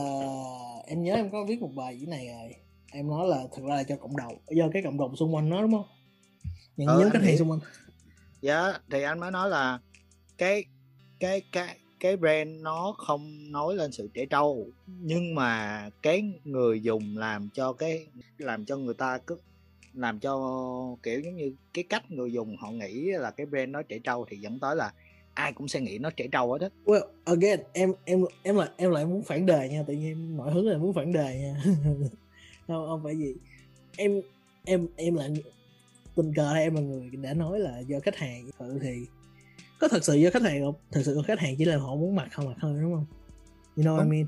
[0.87, 2.55] em nhớ em có viết một bài như này rồi
[2.91, 5.49] em nói là thật ra là cho cộng đồng do cái cộng đồng xung quanh
[5.49, 5.85] nó đúng không?
[6.77, 7.37] Những Ờ, khách hàng hiểu.
[7.37, 7.59] xung quanh.
[8.41, 9.79] Dạ thì anh mới nói là
[10.37, 10.65] cái
[11.19, 16.81] cái cái cái brand nó không nói lên sự trẻ trâu nhưng mà cái người
[16.81, 19.37] dùng làm cho cái làm cho người ta cứ
[19.95, 20.35] làm cho
[21.03, 24.25] kiểu giống như cái cách người dùng họ nghĩ là cái brand nó trẻ trâu
[24.29, 24.93] thì dẫn tới là
[25.33, 26.69] ai cũng sẽ nghĩ nó trẻ trâu hết á.
[26.85, 30.37] Well again em em em là em lại muốn phản đề nha tự nhiên em
[30.37, 31.63] nổi hứng là muốn phản đề nha.
[32.67, 33.35] Không không phải gì.
[33.97, 34.21] Em
[34.65, 35.33] em em lại
[36.15, 39.05] tình cờ đây em là người đã nói là do khách hàng ừ thì
[39.79, 40.75] có thật sự do khách hàng không?
[40.91, 43.05] Thật sự khách hàng chỉ là họ muốn mặc không mặc thôi đúng không?
[43.75, 44.27] You know what I mean?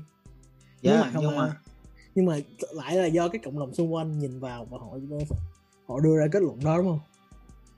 [0.82, 1.56] Dạ, Muốn mặc không nhưng mà.
[2.14, 2.38] Nhưng mà
[2.72, 4.98] lại là do cái cộng đồng xung quanh nhìn vào và họ
[5.88, 7.00] họ đưa ra kết luận đó đúng không?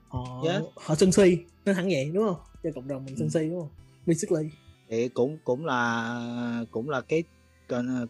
[0.07, 0.59] Họ Dạ.
[0.75, 2.37] họ sân si nó thẳng vậy đúng không?
[2.63, 3.69] Do cộng đồng mình sân si đúng không?
[4.05, 4.49] Basically
[4.89, 7.23] thì cũng cũng là cũng là cái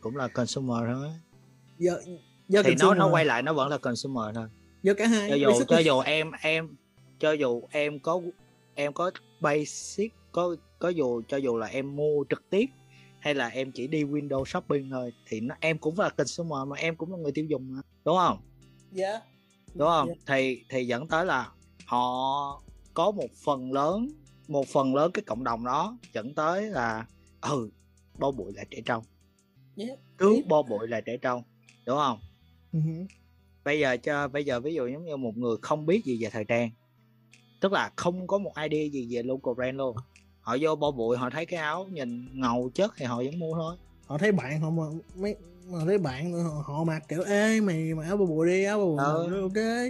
[0.01, 1.07] cũng là consumer thôi.
[1.79, 1.93] Do
[2.49, 4.47] do thì nó nó consumer- quay lại nó vẫn là consumer thôi.
[4.83, 5.83] Do cả hai cho dù basically.
[5.83, 6.75] cho dù em em
[7.19, 8.21] cho dù em có
[8.75, 9.11] em có
[9.41, 12.65] basic có có dù cho dù là em mua trực tiếp
[13.19, 16.75] hay là em chỉ đi window shopping thôi thì nó em cũng là consumer mà
[16.77, 18.37] em cũng là người tiêu dùng mà đúng không?
[18.91, 19.21] Dạ
[19.73, 20.07] đúng không?
[20.07, 20.13] Dạ.
[20.25, 21.51] thì thì dẫn tới là
[21.85, 22.61] họ
[22.93, 24.07] có một phần lớn
[24.47, 27.05] một phần lớn cái cộng đồng đó dẫn tới là
[27.41, 27.69] ừ
[28.19, 29.03] bo bụi là trẻ trâu.
[29.75, 29.85] Dạ.
[30.17, 31.43] cứ bo bụi là trẻ trâu
[31.85, 32.19] đúng không?
[32.73, 32.79] Ừ
[33.63, 36.29] bây giờ cho bây giờ ví dụ giống như một người không biết gì về
[36.29, 36.69] thời trang
[37.59, 39.95] tức là không có một idea gì về local brand luôn.
[40.41, 43.53] Họ vô bo bụi họ thấy cái áo nhìn ngầu chất thì họ vẫn mua
[43.53, 43.75] thôi.
[44.05, 44.83] Họ thấy bạn họ mà
[45.15, 45.35] mấy
[45.71, 48.79] mà thấy bạn họ, họ mặc kiểu ê mày mặc áo bò bụi đi áo
[48.79, 49.41] bò bụi Ờ.
[49.41, 49.87] ok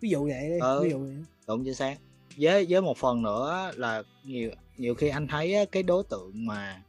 [0.00, 0.80] ví dụ vậy đi Ờ.
[0.82, 1.16] ví dụ vậy
[1.48, 1.96] đúng chính xác
[2.38, 6.82] với với một phần nữa là nhiều nhiều khi anh thấy cái đối tượng mà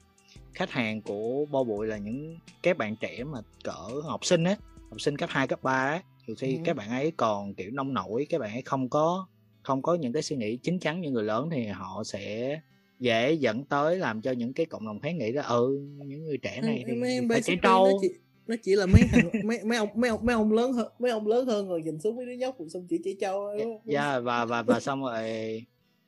[0.53, 3.71] khách hàng của bo bụi là những các bạn trẻ mà cỡ
[4.03, 4.55] học sinh á
[4.89, 6.61] học sinh cấp 2, cấp 3 á nhiều khi Ừ.
[6.65, 9.27] các bạn ấy còn kiểu nông nổi các bạn ấy không có
[9.63, 12.59] không có những cái suy nghĩ chín chắn như người lớn thì họ sẽ
[12.99, 16.38] dễ dẫn tới làm cho những cái cộng đồng khác nghĩ là ừ những người
[16.38, 18.07] trẻ này thì Mấy- phải trẻ trâu nó chỉ,
[18.47, 21.12] nó chỉ là mấy thằng mấy mấy ông mấy ông mấy ông lớn hơn mấy
[21.12, 23.57] ông lớn hơn rồi nhìn xuống mấy đứa nhóc rồi xong chỉ chỉ trâu thôi,
[23.60, 23.88] đúng không?
[23.88, 25.21] dạ và và và xong rồi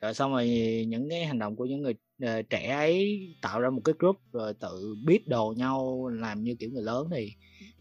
[0.02, 0.48] rồi xong rồi
[0.88, 4.16] những cái hành động của những người ờ, trẻ ấy tạo ra một cái group
[4.32, 7.30] rồi tự biết đồ nhau làm như kiểu người lớn thì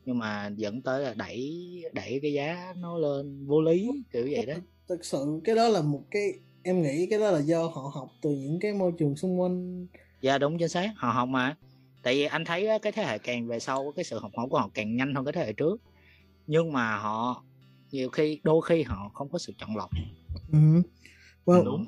[0.04, 1.58] nhưng mà dẫn tới là đẩy
[1.92, 4.54] đẩy cái giá nó lên vô lý kiểu vậy đó
[4.88, 8.08] thực sự cái đó là một cái em nghĩ cái đó là do họ học
[8.22, 9.86] từ những cái môi trường xung quanh.
[10.20, 10.92] Dạ đúng chính xác.
[10.96, 11.56] Họ học mà.
[12.02, 14.58] Tại vì anh thấy cái thế hệ càng về sau cái sự học hỏi của
[14.58, 15.80] họ càng nhanh hơn cái thế hệ trước.
[16.46, 17.44] Nhưng mà họ
[17.90, 19.90] nhiều khi đôi khi họ không có sự chọn lọc.
[20.52, 20.58] Ừ.
[21.46, 21.84] well, đúng.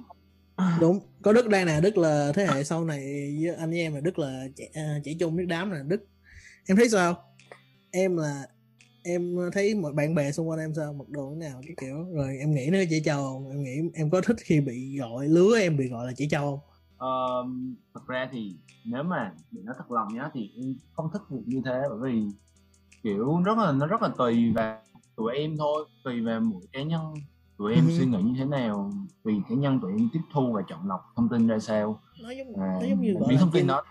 [0.81, 1.01] Đúng.
[1.23, 3.01] Có đức đây nè đức là thế hệ sau này
[3.41, 6.07] với anh với em là đức là trẻ, à, trẻ chung đức đám là đức
[6.69, 7.25] em thấy sao?
[7.91, 8.47] Em là
[9.03, 10.93] em thấy mọi bạn bè xung quanh em sao?
[10.93, 11.61] Mặc đồ thế nào?
[11.67, 13.51] Cái kiểu rồi em nghĩ nó trẻ trâu không?
[13.51, 16.51] Em nghĩ em có thích khi bị gọi lứa em bị gọi là trẻ trâu
[16.51, 16.61] không?
[16.99, 17.09] Ờ,
[17.95, 21.43] thật ra thì nếu mà để nói thật lòng nhá thì em không thích việc
[21.47, 22.23] như thế bởi vì
[23.03, 24.79] kiểu rất là nó rất là tùy vào
[25.17, 27.15] tụi em thôi tùy vào mỗi cá nhân.
[27.59, 27.91] Tụi em Ừ.
[27.99, 28.93] suy nghĩ như thế nào
[29.25, 32.01] tùy cá nhân tụi em tiếp thu và chọn lọc thông tin ra sao.
[32.23, 33.83] Nó giống à, nó giống như gọi thông tin đó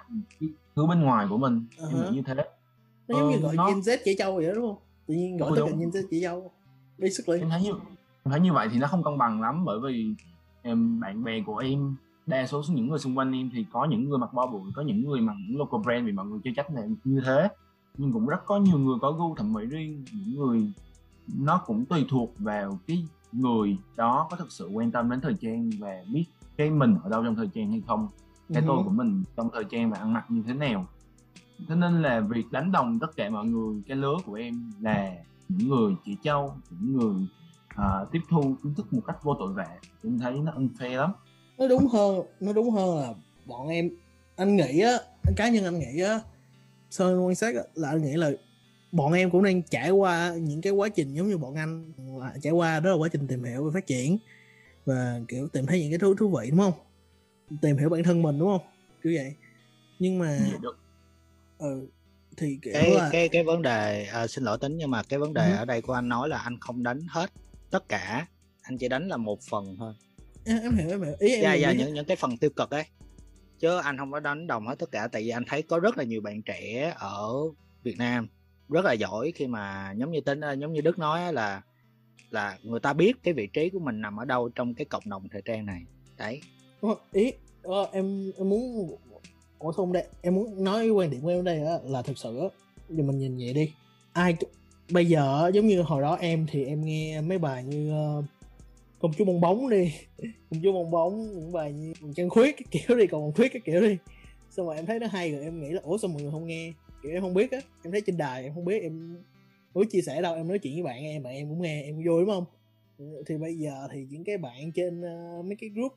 [0.75, 2.33] thứ bên ngoài của mình Ờ em nghĩ như thế.
[3.07, 5.15] Nó giống như Ờ, gọi nó- Gen Z trẻ trâu vậy đó đúng không tự
[5.15, 5.79] nhiên gọi cả đúng.
[5.79, 6.51] Gen Z trẻ trâu
[6.97, 7.69] basically em thấy như
[8.23, 10.13] em thấy như vậy thì nó không cân bằng lắm bởi vì
[10.61, 11.95] em bạn bè của em
[12.25, 14.81] đa số những người xung quanh em thì có những người mặc bo bụi có
[14.81, 17.47] những người mặc những local brand vì mọi người chơi trách này như thế
[17.97, 20.71] nhưng cũng rất có nhiều người có gu thẩm mỹ riêng những người
[21.39, 25.33] nó cũng tùy thuộc vào cái người đó có thực sự quan tâm đến thời
[25.41, 26.25] trang và biết
[26.57, 28.07] cái mình ở đâu trong thời trang hay không
[28.53, 28.67] cái Ừ.
[28.67, 30.87] tôi của mình trong thời trang và ăn mặc như thế nào
[31.67, 35.15] thế nên là việc đánh đồng tất cả mọi người cái lứa của em là
[35.49, 37.15] những người chỉ châu những người
[37.67, 39.77] à, tiếp thu kiến thức một cách vô tội vạ.
[40.03, 41.11] Em thấy nó unfair lắm.
[41.57, 43.13] Nó đúng hơn nó đúng hơn là
[43.45, 43.89] bọn em
[44.35, 44.97] anh nghĩ á
[45.35, 46.19] cá nhân anh nghĩ á
[46.89, 48.31] sơn quan sát á, là anh nghĩ là
[48.91, 52.33] bọn em cũng đang trải qua những cái quá trình giống như bọn anh là
[52.41, 54.17] trải qua đó là quá trình tìm hiểu và phát triển
[54.85, 56.73] và kiểu tìm thấy những cái thứ thú vị đúng không?
[57.61, 58.67] Tìm hiểu bản thân mình đúng không?
[59.03, 59.33] Kiểu vậy.
[59.99, 60.77] Nhưng mà Vậy được.
[61.59, 61.87] Ừ
[62.37, 65.19] thì kiểu cái là cái cái vấn đề à, xin lỗi tính nhưng mà cái
[65.19, 65.55] vấn đề Ừ.
[65.57, 67.31] ở đây của anh nói là anh không đánh hết
[67.71, 68.27] tất cả
[68.61, 69.93] anh chỉ đánh là một phần thôi.
[70.45, 71.15] Em, em hiểu em hiểu.
[71.19, 72.83] Ý em dạ dạ những những cái phần tiêu cực ấy.
[73.59, 75.97] Chứ anh không có đánh đồng hết tất cả tại vì anh thấy có rất
[75.97, 77.29] là nhiều bạn trẻ ở
[77.83, 78.27] Việt Nam
[78.69, 81.61] rất là giỏi khi mà giống như tính giống như Đức nói là
[82.29, 85.03] là người ta biết cái vị trí của mình nằm ở đâu trong cái cộng
[85.05, 85.83] đồng thời trang này.
[86.17, 86.41] Đấy.
[87.11, 87.31] Ý
[87.63, 88.97] ờ, em em muốn
[89.59, 92.17] ủa không đây em muốn nói quan điểm của em ở đây á, là thực
[92.17, 92.47] sự á
[92.89, 93.73] giờ mình nhìn vậy đi
[94.13, 94.35] ai
[94.91, 98.23] bây giờ giống như hồi đó em thì em nghe mấy bài như ờ,
[98.99, 99.93] công chúa bong bóng đi
[100.51, 103.61] công chúa bong bóng những bài như chân khuyết cái kiểu đi còn khuyết cái
[103.65, 103.97] kiểu đi.
[104.49, 106.47] Xong rồi em thấy nó hay rồi em nghĩ là ủa sao mọi người không
[106.47, 106.73] nghe?
[107.03, 109.17] Kiểu em không biết á em thấy trên đài em không biết em
[109.73, 111.95] mới chia sẻ đâu em nói chuyện với bạn em mà em cũng nghe em
[111.95, 112.45] cũng vui đúng không?
[113.27, 115.93] Thì bây giờ thì những cái bạn trên uh, mấy cái group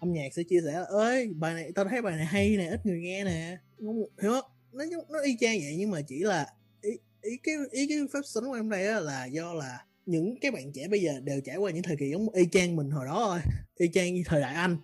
[0.00, 2.66] âm nhạc sẽ chia sẻ là ơi bài này tao thấy bài này hay nè
[2.66, 3.58] ít người nghe nè.
[3.78, 4.50] Không hiểu không?
[4.72, 6.46] Nó nó y chang vậy nhưng mà chỉ là
[6.82, 6.90] ý,
[7.22, 10.50] ý cái ý cái phép tính của em đây á là do là những cái
[10.50, 13.06] bạn trẻ bây giờ đều trải qua những thời kỳ giống y chang mình hồi
[13.06, 13.52] đó thôi.
[13.78, 14.76] Y chang như thời đại anh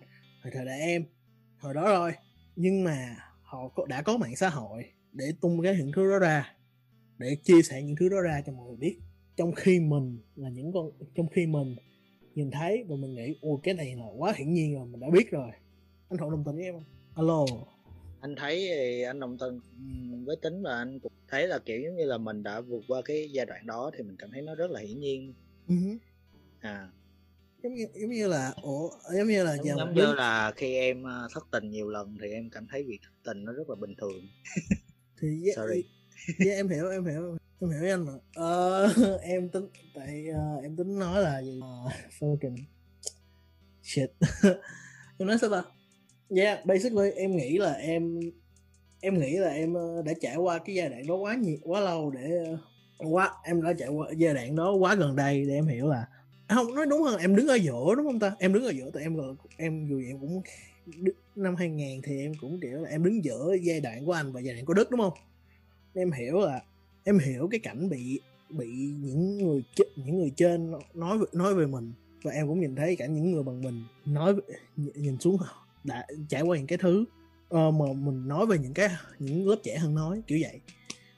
[0.43, 1.05] thời thời đại em
[1.57, 2.13] hồi đó rồi
[2.55, 6.19] nhưng mà họ có, đã có mạng xã hội để tung cái những thứ đó
[6.19, 6.55] ra
[7.17, 8.97] để chia sẻ những thứ đó ra cho mọi người biết.
[9.35, 11.75] Trong khi mình là những con trong khi mình
[12.35, 15.09] nhìn thấy và mình nghĩ ồ cái này là quá hiển nhiên rồi mình đã
[15.09, 15.51] biết rồi.
[16.09, 16.83] Anh thuận đồng tình với em không?
[17.15, 17.45] Alo.
[18.21, 19.59] Anh thấy thì anh đồng tình
[20.25, 23.01] với tính và anh cũng thấy là kiểu giống như là mình đã vượt qua
[23.05, 25.33] cái giai đoạn đó thì mình cảm thấy nó rất là hiển nhiên.
[25.67, 25.75] Ừ.
[26.59, 26.89] à.
[27.63, 30.75] Giống như giống như là ủa giống như là giống, giờ giống như là khi
[30.75, 33.69] em ờ, thất tình nhiều lần thì em cảm thấy việc thất tình nó rất
[33.69, 34.27] là bình thường.
[35.21, 35.83] Thì yeah, Sorry.
[36.45, 40.75] yeah, em hiểu em hiểu em hiểu anh mà ờ, em tính tại uh, em
[40.75, 41.59] tính nói là gì?
[41.59, 42.57] Uh, fucking
[43.83, 44.09] shit.
[45.17, 45.63] Em nói sao ta?
[46.29, 48.19] Yeah basically em nghĩ là em
[49.01, 51.81] em nghĩ là em ờ, đã trải qua cái giai đoạn đó quá nhiều quá
[51.81, 52.45] lâu để
[52.97, 56.07] quá em đã trải qua giai đoạn đó quá gần đây để em hiểu là
[56.47, 58.31] à, không nói đúng hơn em đứng ở giữa đúng không ta?
[58.39, 59.17] Em đứng ở giữa tại em
[59.57, 60.41] em dù gì em cũng
[61.35, 64.41] năm 2000 thì em cũng kiểu là em đứng giữa giai đoạn của anh và
[64.41, 65.13] giai đoạn của Đức đúng không?
[65.93, 66.61] Em hiểu là
[67.03, 68.67] em hiểu cái cảnh bị bị
[69.01, 69.63] những người
[69.95, 71.93] những người trên nói nói về mình.
[72.23, 74.35] Và em cũng nhìn thấy cả những người bằng mình nói
[74.75, 75.37] nhìn xuống
[75.83, 77.05] đã trải qua những cái thứ
[77.55, 78.89] uh, mà mình nói về những cái
[79.19, 80.59] những lớp trẻ hơn nói kiểu vậy.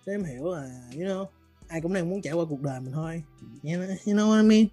[0.06, 1.26] Thế em hiểu là you know
[1.67, 3.24] ai cũng đang muốn trải qua cuộc đời mình thôi.
[3.63, 4.67] You know, you know what I mean?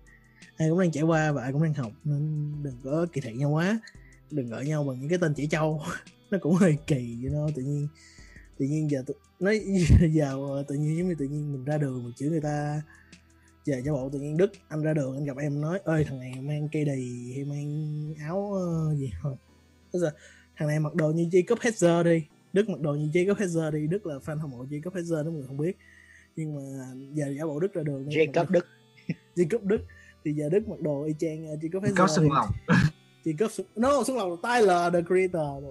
[0.56, 3.32] Ai cũng đang trải qua và ai cũng đang học nên đừng có kỳ thị
[3.32, 3.80] nhau quá.
[4.30, 5.82] Đừng gọi nhau bằng những cái tên chỉ trâu
[6.30, 7.88] nó cũng hơi kỳ you know tự nhiên
[8.58, 9.60] tự nhiên giờ tự, nói
[10.12, 12.82] giờ tự nhiên giống như tự nhiên mình ra đường mình chửi người ta
[13.64, 16.18] giờ cho bộ tự nhiên đức anh ra đường anh gặp em nói ơi thằng
[16.18, 19.36] này mang cây đì hay mang áo ờ, gì không
[20.56, 23.86] thằng này mặc đồ như Jacob Hedger đi Đức mặc đồ như Jacob Hedger đi
[23.86, 25.76] Đức là fan hâm mộ Jacob Hedger nếu mọi người không biết.
[26.36, 26.62] Nhưng mà
[27.12, 28.66] giờ giả bộ Đức ra đường Jacob Đức.
[29.36, 29.80] Jacob Đức.
[30.24, 32.30] Thì giờ Đức mặc đồ y chang uh, Jacob Hedger có sừng đi.
[32.34, 32.48] lòng.
[33.24, 35.64] Jacob Xuân no Xuân Lộc là Tyler the creator.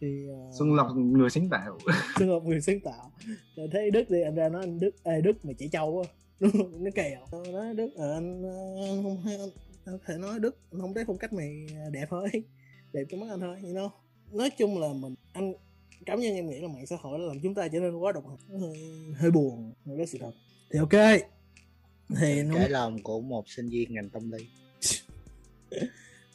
[0.00, 1.78] Thì uh, xuân lộc người sáng tạo.
[2.18, 3.12] Xuân Lộc người sáng tạo.
[3.56, 6.04] Rồi thấy Đức thì anh ra nói anh Đức ê Đức mày chỉ trâu quá.
[6.40, 7.20] Nó nó kèo.
[7.32, 9.50] Nó nói Đức ờ, anh, ờ, anh không hay anh,
[9.84, 12.28] anh có thể nói Đức anh không thấy phong cách mày đẹp thôi
[12.92, 13.90] đẹp trong mắt anh thôi you know.
[14.32, 15.54] Nói chung là mình anh
[16.06, 18.24] cá nhân em nghĩ là mạng xã hội làm chúng ta trở nên quá độc
[18.28, 18.78] hại Nó hơi,
[19.16, 20.32] hơi buồn cái sự thật.
[20.70, 21.20] Thì ok.
[22.20, 24.48] Thì nó cái lòng của một sinh viên ngành tâm lý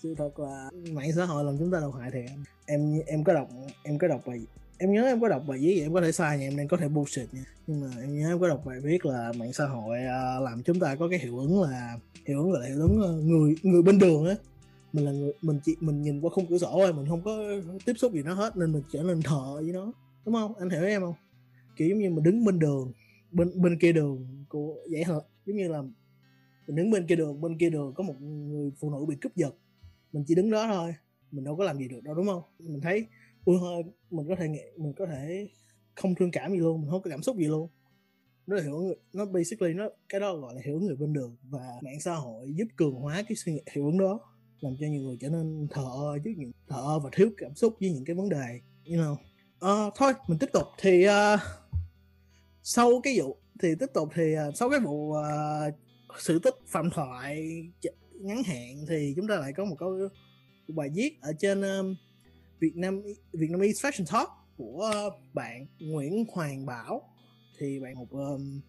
[0.03, 2.19] sự thật là mạng xã hội làm chúng ta độc hại thì
[2.65, 3.49] em em có đọc,
[3.83, 4.41] em có đọc bài,
[4.77, 6.77] em nhớ em có đọc bài viết em có thể sai nha, em đang có
[6.77, 7.43] thể bullshit nha.
[7.67, 10.63] Nhưng mà em nhớ em có đọc bài viết là mạng xã hội à, làm
[10.63, 13.55] chúng ta có cái hiệu ứng là, hiệu ứng gọi là hiệu ứng à, người
[13.63, 14.35] người bên đường á.
[14.93, 17.37] Mình là người, mình chỉ, mình nhìn qua khung cửa sổ thôi, mình không có
[17.85, 19.93] tiếp xúc gì nó hết, nên mình trở nên thợ với nó.
[20.25, 20.53] Đúng không?
[20.59, 21.15] Anh hiểu em không?
[21.75, 22.91] Kiểu giống như mình đứng bên đường,
[23.31, 25.81] bên bên kia đường của, vậy hả giống như là
[26.67, 29.35] mình đứng bên kia đường, bên kia đường có một người phụ nữ bị cướp
[29.35, 29.55] giật
[30.13, 30.95] mình chỉ đứng đó thôi
[31.31, 32.43] mình đâu có làm gì được đâu đúng không?
[32.59, 33.07] Mình thấy
[33.45, 35.47] ui hơi mình có thể nghĩ mình có thể
[35.95, 37.69] không thương cảm gì luôn mình không có cảm xúc gì luôn.
[38.47, 41.35] Nó là hiểu người nó basically nó cái đó gọi là hiểu người bên đường
[41.49, 44.19] và mạng xã hội giúp cường hóa cái suy nghĩ hiệu ứng đó
[44.59, 47.55] làm cho nhiều người trở nên thờ ơ trước những thờ ơ và thiếu cảm
[47.55, 49.15] xúc với những cái vấn đề you know.
[49.59, 50.63] Ờ, thôi mình tiếp tục.
[50.77, 51.39] Thì uh,
[52.63, 55.73] sau cái vụ thì tiếp tục thì uh, sau cái vụ uh,
[56.19, 57.63] sự tích phạm thoại
[58.23, 59.97] ngắn hạn thì chúng ta lại có một câu
[60.67, 61.95] một bài viết ở trên um,
[62.59, 63.01] Việt Nam
[63.33, 67.01] Vietnamese Fashion Talk của uh, bạn Nguyễn Hoàng Bảo.
[67.59, 68.61] Thì bạn một um,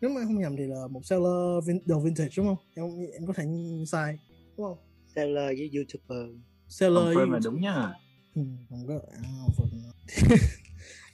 [0.00, 2.56] nếu mà không nhầm thì là một seller vin, đồ vintage đúng không?
[2.74, 3.44] Em em có thể
[3.86, 4.18] sai
[4.56, 4.78] đúng không?
[5.14, 6.36] Seller với youtuber.
[6.68, 7.92] Seller confirm là đúng nha.
[8.34, 9.20] Ừ, không có à,
[9.56, 9.68] phần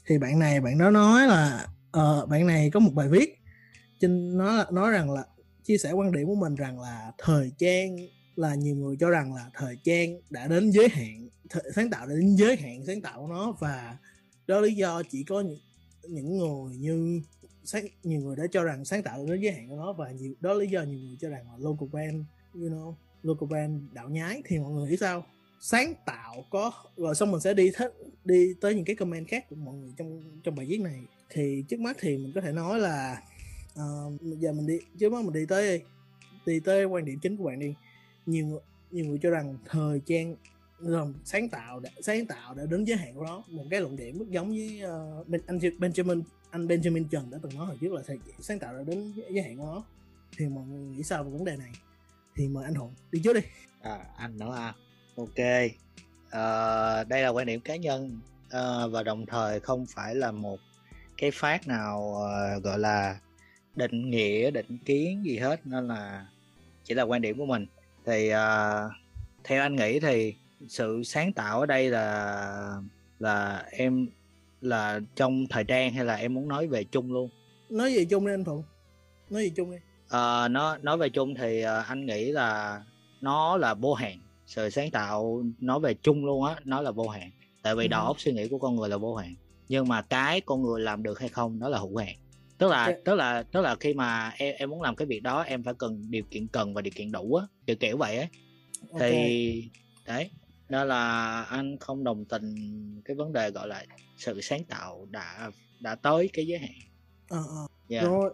[0.06, 3.38] thì bạn này bạn đó nói là ờ, bạn này có một bài viết
[4.00, 5.24] trên nó nói rằng là
[5.64, 7.96] chia sẻ quan điểm của mình rằng là thời trang
[8.36, 11.28] là nhiều người cho rằng là thời trang đã đến giới hạn
[11.74, 13.96] sáng tạo đã đến giới hạn sáng tạo của nó và
[14.46, 15.58] đó lý do chỉ có những,
[16.08, 17.22] những người như
[17.64, 20.10] sáng, nhiều người đã cho rằng sáng tạo đã đến giới hạn của nó và
[20.10, 22.22] nhiều đó lý do nhiều người cho rằng là local brand
[22.54, 25.26] you know local brand đạo nhái thì mọi người nghĩ sao?
[25.60, 29.46] Sáng tạo có rồi xong mình sẽ đi thích đi tới những cái comment khác
[29.50, 31.00] của mọi người trong trong bài viết này.
[31.30, 33.22] Thì trước mắt thì mình có thể nói là
[33.80, 35.84] uh, giờ mình đi trước mắt mình đi tới đi.
[36.46, 37.74] Đi tới quan điểm chính của bạn đi.
[38.26, 38.60] Nhiều
[38.90, 40.36] nhiều người cho rằng thời trang
[40.78, 43.42] rồi sáng tạo đã, sáng tạo đã đến giới hạn của nó.
[43.48, 44.82] Một cái luận điểm rất giống với
[45.28, 48.02] uh, anh Benjamin anh Benjamin Trần đã từng nói hồi trước là
[48.40, 49.84] sáng tạo đã đến giới hạn của nó.
[50.36, 51.70] Thì mọi người nghĩ sao về vấn đề này?
[52.36, 53.40] Thì mời anh Hùng đi trước đi.
[53.80, 54.74] À anh nữa à.
[55.16, 55.38] Ok.
[56.30, 58.20] À, đây là quan điểm cá nhân.
[58.50, 60.60] À, và đồng thời không phải là một
[61.16, 63.18] cái phát nào à, gọi là
[63.76, 66.26] định nghĩa định kiến gì hết nên là
[66.84, 67.66] chỉ là quan điểm của mình.
[68.06, 68.82] Thì à,
[69.44, 70.34] theo anh nghĩ thì
[70.68, 72.76] sự sáng tạo ở đây là
[73.18, 74.08] là em
[74.60, 77.30] là trong thời trang hay là em muốn nói về chung luôn?
[77.70, 78.62] Nói về chung đi anh thuận
[79.30, 79.76] nói về chung đi.
[80.08, 82.82] À, nó nói về chung thì à, anh nghĩ là
[83.20, 84.18] nó là vô hạn.
[84.46, 87.30] Sự sáng tạo nói về chung luôn á nó là vô hạn.
[87.62, 87.88] Tại vì ừ.
[87.88, 89.34] đầu óc suy nghĩ của con người là vô hạn.
[89.68, 92.16] Nhưng mà cái con người làm được hay không nó là hữu hạn
[92.58, 93.00] tức là okay.
[93.04, 95.74] tức là tức là khi mà em em muốn làm cái việc đó em phải
[95.78, 98.26] cần điều kiện cần và điều kiện đủ á kiểu kiểu vậy á
[98.92, 99.10] okay.
[99.12, 99.70] thì
[100.06, 100.30] đấy
[100.68, 102.54] nên là anh không đồng tình
[103.04, 103.84] cái vấn đề gọi là
[104.16, 106.70] sự sáng tạo đã đã tới cái giới hạn
[107.28, 107.64] ờ à, à.
[107.88, 108.04] yeah.
[108.04, 108.30] rồi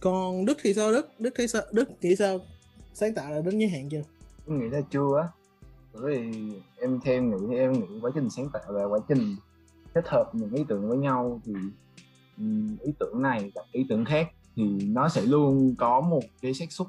[0.00, 2.38] còn đức thì sao đức đức thì sao đức nghĩ sao
[2.94, 4.02] sáng tạo là đến giới hạn chưa
[4.48, 5.28] em nghĩ là chưa á
[5.92, 6.32] bởi vì
[6.80, 9.36] em theo em nghĩ em nghĩ quá trình sáng tạo là quá trình
[9.94, 11.52] kết hợp những ý tưởng với nhau thì
[12.82, 16.72] ý tưởng này gặp ý tưởng khác thì nó sẽ luôn có một cái xác
[16.72, 16.88] suất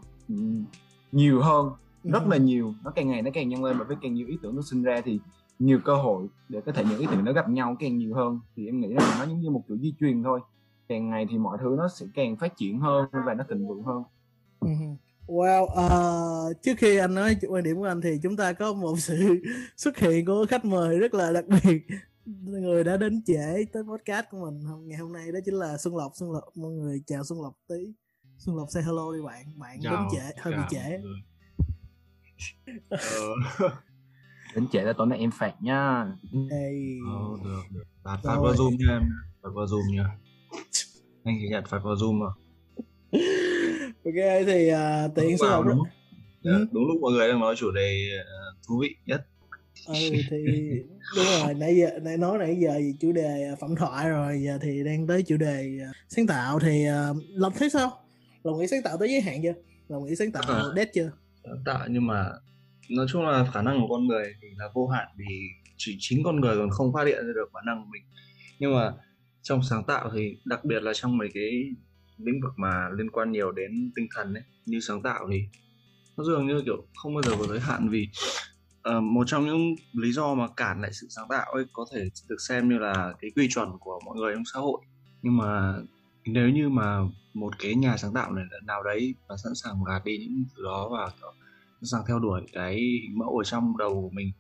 [1.12, 1.70] nhiều hơn
[2.04, 2.74] rất là nhiều.
[2.84, 4.84] Nó càng ngày nó càng nhân lên và với càng nhiều ý tưởng nó sinh
[4.84, 5.20] ra thì
[5.60, 8.40] nhiều cơ hội để có thể những ý tưởng nó gặp nhau càng nhiều hơn.
[8.56, 10.40] Thì em nghĩ là nó giống như một kiểu di truyền thôi.
[10.88, 13.84] Càng ngày thì mọi thứ nó sẽ càng phát triển hơn và nó thịnh vượng
[13.84, 14.04] hơn.
[15.28, 18.96] Wow, uh, trước khi anh nói quan điểm của anh thì chúng ta có một
[19.00, 19.42] sự
[19.78, 21.82] xuất hiện của khách mời rất là đặc biệt
[22.44, 24.88] người đã đến trễ tới podcast của mình.
[24.88, 27.54] Ngày hôm nay đó chính là Xuân Lộc Xuân Lộc mọi người chào Xuân Lộc
[27.68, 27.94] tí.
[28.38, 29.46] Xuân Lộc say hello đi bạn.
[29.60, 31.02] Bạn chào, đến trễ hơi bị trễ.
[32.90, 33.70] ờ.
[34.56, 36.06] đến trễ là tối nay em phạt nha.
[36.52, 36.98] Hey.
[37.08, 37.84] ờ, được được.
[38.04, 39.02] Phạt phạt vào zoom nha em.
[39.44, 40.18] Phạt vào zoom nha.
[41.24, 42.28] Anh ghi nhận phạt vào zoom mà.
[44.06, 45.84] Ok thì uh, tiện Xuân Lộc đúng,
[46.44, 46.68] ừ.
[46.72, 49.28] đúng lúc mọi người đang nói chủ đề uh, thú vị nhất
[49.88, 49.94] ừ
[50.30, 50.38] thì
[51.16, 54.42] đúng rồi nãy giờ nãy nói nãy giờ gì chủ đề à, phẩm thoại rồi
[54.46, 57.92] giờ thì đang tới chủ đề à, sáng tạo thì uh, lòng thấy sao?
[58.44, 59.54] Lòng nghĩ sáng tạo tới giới hạn chưa?
[59.88, 61.12] Lòng nghĩ sáng tạo à, dead chưa?
[61.44, 62.26] Sáng tạo nhưng mà
[62.90, 65.26] nói chung là khả năng của con người thì là vô hạn vì
[65.78, 68.04] chỉ chính con người còn không phát hiện ra được khả năng của mình.
[68.60, 68.94] Nhưng mà
[69.42, 71.64] trong sáng tạo thì đặc biệt là trong mấy cái
[72.18, 75.44] lĩnh vực mà liên quan nhiều đến tinh thần ấy như sáng tạo thì
[76.18, 78.08] nó dường như kiểu không bao giờ có giới hạn vì
[78.90, 82.10] uh, một trong những lý do mà cản lại sự sáng tạo ấy có thể
[82.30, 84.82] được xem như là cái quy chuẩn của mọi người trong xã hội.
[85.22, 85.76] Nhưng mà
[86.26, 87.00] nếu như mà
[87.34, 90.64] một cái nhà sáng tạo này nào đấy và sẵn sàng gạt đi những thứ
[90.64, 91.12] đó và
[91.82, 94.32] sẵn sàng theo đuổi cái hình mẫu ở trong đầu của mình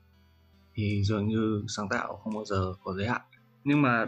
[0.76, 3.22] thì dường như sáng tạo không bao giờ có giới hạn.
[3.64, 4.06] Nhưng mà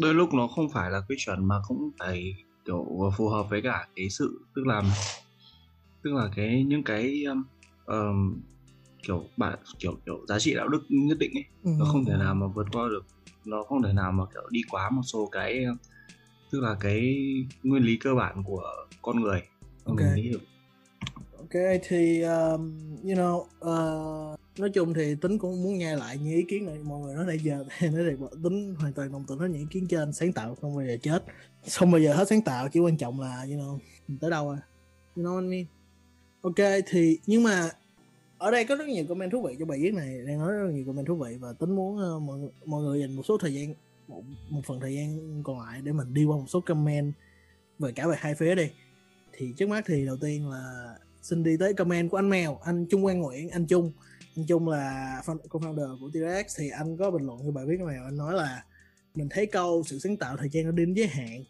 [0.00, 3.62] đôi lúc nó không phải là quy chuẩn mà cũng phải kiểu phù hợp với
[3.62, 4.82] cả cái sự tức là
[6.02, 7.24] tức là cái những cái
[7.86, 8.40] um,
[9.06, 11.70] kiểu bạn kiểu kiểu giá trị đạo đức nhất định ấy ừ.
[11.78, 13.06] nó không thể nào mà vượt qua được.
[13.44, 15.64] Nó không thể nào mà kiểu đi quá một số cái
[16.50, 17.16] tức là cái
[17.62, 18.62] nguyên lý cơ bản của
[19.02, 19.42] con người.
[19.84, 20.06] Okay.
[20.06, 20.42] mình nghĩ được.
[21.38, 26.32] Ok thì um, you know uh, nói chung thì tính cũng muốn nghe lại những
[26.32, 26.78] ý kiến này.
[26.84, 29.60] Mọi người nói nãy giờ thì nói thì tính hoàn toàn đồng tình với những
[29.60, 30.12] ý kiến trên.
[30.12, 31.24] Sáng tạo không bao giờ chết.
[31.72, 33.78] Không bao giờ hết sáng tạo chỉ quan trọng là you know
[34.20, 34.58] tới đâu à
[35.16, 35.66] you know what I mean?
[36.42, 37.70] Ok thì nhưng mà
[38.44, 40.70] ở đây có rất nhiều comment thú vị cho bài viết này đang nói rất
[40.72, 43.54] nhiều comment thú vị và tính muốn uh, mọi mọi người dành một số thời
[43.54, 43.74] gian
[44.08, 47.12] một, một phần thời gian còn lại để mình đi qua một số comment
[47.78, 48.70] về cả về hai phía đi.
[49.32, 52.86] Thì trước mắt thì đầu tiên là xin đi tới comment của anh mèo anh
[52.90, 53.92] Trung Quang Nguyễn anh Trung.
[54.36, 57.96] Anh Trung là co-founder của T-Rex thì anh có bình luận cho bài viết này
[58.04, 58.64] anh nói là
[59.14, 61.44] mình thấy câu sự sáng tạo thời gian nó đến giới hạn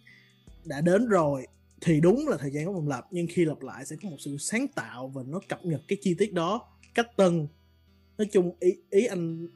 [0.64, 1.46] đã đến rồi
[1.80, 4.16] thì đúng là thời gian có vòng lập nhưng khi lặp lại sẽ có một
[4.18, 7.46] sự sáng tạo và nó cập nhật cái chi tiết đó cách tân.
[8.18, 9.48] Nói chung ý ý anh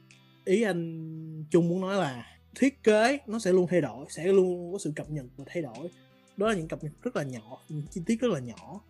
[0.45, 2.25] ý anh chung muốn nói là
[2.55, 5.63] thiết kế nó sẽ luôn thay đổi, sẽ luôn có sự cập nhật và thay
[5.63, 5.89] đổi.
[6.37, 8.81] Đó là những cập nhật rất là nhỏ, những chi tiết rất là nhỏ.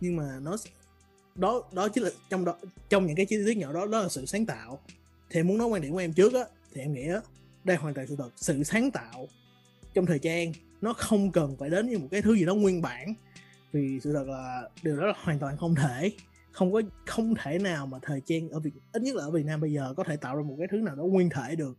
[0.00, 0.56] Nhưng mà nó
[1.34, 2.56] đó đó chính là trong đó,
[2.88, 4.80] trong những cái chi tiết nhỏ đó đó là sự sáng tạo.
[5.30, 6.44] Thì muốn nói quan điểm của em trước á,
[6.74, 7.20] thì em nghĩ á,
[7.64, 9.28] đây hoàn toàn sự thật, sự sáng tạo
[9.94, 10.52] trong thời trang.
[10.80, 13.14] Nó không cần phải đến như một cái thứ gì đó nguyên bản.
[13.72, 16.10] Vì sự thật là điều đó là hoàn toàn không thể
[16.56, 19.44] không có không thể nào mà thời trang ở Việt ít nhất là ở Việt
[19.44, 21.78] Nam bây giờ có thể tạo ra một cái thứ nào đó nguyên thể được.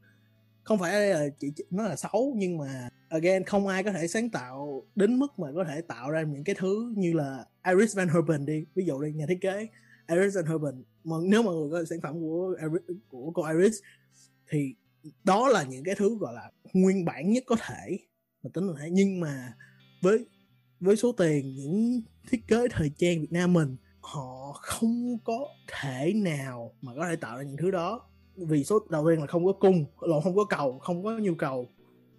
[0.63, 4.30] Không phải là chỉ nó là xấu nhưng mà again không ai có thể sáng
[4.30, 8.09] tạo đến mức mà có thể tạo ra những cái thứ như là Iris Van
[8.09, 8.65] Herpen đi.
[8.75, 9.67] Ví dụ đi nhà thiết kế
[10.07, 13.75] Iris Van Herpen mà nếu mọi người có sản phẩm của Iris, của cô Iris
[14.49, 14.75] thì
[15.23, 17.99] đó là những cái thứ gọi là nguyên bản nhất có thể.
[18.43, 19.53] Mà tính là nhưng mà
[20.01, 20.25] với
[20.80, 23.78] với số tiền những thiết kế thời trang Việt Nam mình
[24.08, 28.01] họ không có thể nào mà có thể tạo ra những thứ đó.
[28.36, 31.36] Vì số đầu tiên là không có cung lộn không có cầu không có nhu
[31.36, 31.70] cầu.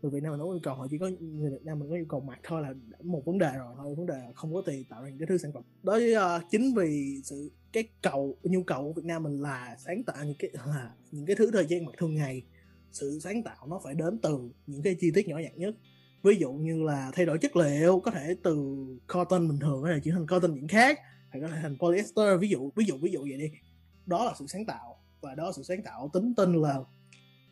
[0.02, 1.90] Người Việt Nam mình không có nhu cầu họ chỉ có người Việt Nam mình
[1.90, 4.54] có nhu cầu mặt thôi là một vấn đề rồi thôi vấn đề là không
[4.54, 5.62] có tiền tạo ra những cái thứ sản phẩm.
[5.82, 9.76] Đó uh, ờ, chính vì sự cái cầu nhu cầu của Việt Nam mình là
[9.78, 12.42] sáng tạo những cái là những cái thứ thời gian mặt thường ngày
[12.92, 15.74] sự sáng tạo nó phải đến từ những cái chi tiết nhỏ nhặt nhất.
[16.22, 18.76] Ví dụ như là thay đổi chất liệu có thể từ
[19.14, 20.98] cotton bình thường có thể chuyển thành cotton những khác
[21.30, 23.50] hay có thể thành polyester ví dụ ví dụ ví dụ vậy đi.
[24.06, 26.78] Đó là sự sáng tạo và đó là sự sáng tạo tính tin là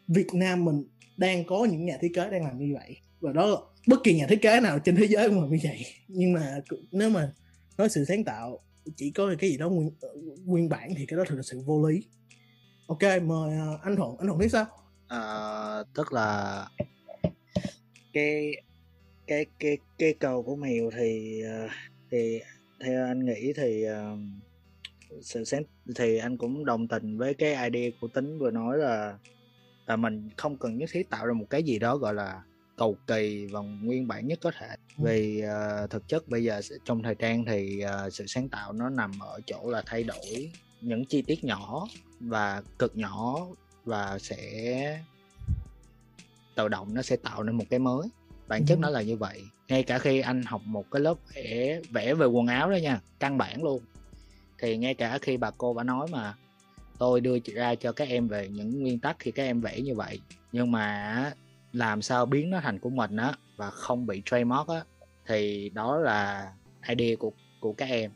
[0.09, 0.85] Việt Nam mình
[1.17, 2.97] đang có những nhà thiết kế đang làm như vậy.
[3.21, 3.57] Và đó là
[3.87, 5.87] bất kỳ nhà thiết kế nào trên thế giới cũng làm như vậy.
[6.09, 6.61] Nhưng mà
[6.93, 7.33] nếu mà
[7.79, 8.59] nói sự sáng tạo
[8.97, 10.09] chỉ có cái gì đó nguyên, ờ,
[10.45, 12.03] nguyên bản thì cái đó thực là sự vô lý.
[12.87, 14.67] Ok mời ờ, anh thuận anh thuận biết sao?
[15.09, 15.21] À,
[15.95, 16.69] tức là
[18.13, 18.53] cái
[19.27, 21.43] cái cái cái cầu của mèo thì
[22.11, 22.41] thì
[22.81, 24.19] theo anh nghĩ thì uh,
[25.23, 25.63] sự sáng
[25.97, 29.19] thì anh cũng đồng tình với cái idea của tính vừa nói là
[29.87, 32.43] là mình không cần nhất thiết tạo ra một cái gì đó gọi là
[32.77, 34.69] cầu kỳ và nguyên bản nhất có thể.
[34.69, 35.05] Ừ.
[35.05, 38.91] vì uh, thực chất bây giờ trong thời trang thì uh, sự sáng tạo nó
[38.91, 40.51] nằm ở chỗ là thay đổi
[40.81, 41.87] những chi tiết nhỏ
[42.21, 43.47] và cực nhỏ
[43.85, 45.01] và sẽ
[46.55, 48.09] tự động nó sẽ tạo nên một cái mới.
[48.49, 51.81] Bản chất nó là như vậy ngay cả khi anh học một cái lớp vẽ
[51.91, 53.83] vẽ về quần áo đó nha căn bản luôn.
[54.59, 56.35] Thì ngay cả khi bà cô bà nói mà
[56.99, 59.95] tôi đưa ra cho các em về những nguyên tắc khi các em vẽ như
[59.95, 60.21] vậy.
[60.53, 61.33] Nhưng mà
[61.73, 64.85] làm sao biến nó thành của mình á và không bị trademark á
[65.27, 66.53] thì đó là
[66.89, 68.11] idea của của các em.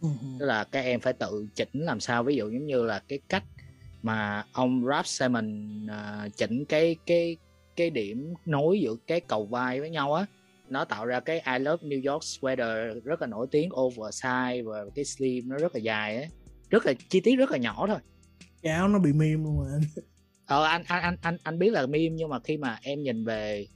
[0.00, 0.08] Ừ.
[0.38, 3.18] tức là các em phải tự chỉnh làm sao ví dụ giống như là cái
[3.28, 3.44] cách
[4.02, 7.36] mà ông Ralph Simon uh, chỉnh cái cái
[7.76, 10.26] cái điểm nối giữa cái cầu vai với nhau á
[10.68, 14.84] nó tạo ra cái I love New York sweater rất là nổi tiếng oversize và
[14.94, 16.28] cái sleeve nó rất là dài á
[16.70, 17.98] rất là chi tiết rất là nhỏ thôi.
[18.62, 19.78] Cái áo nó bị meme luôn mà
[20.46, 23.24] ờ anh anh anh anh anh biết là meme nhưng mà khi mà em nhìn
[23.24, 23.66] về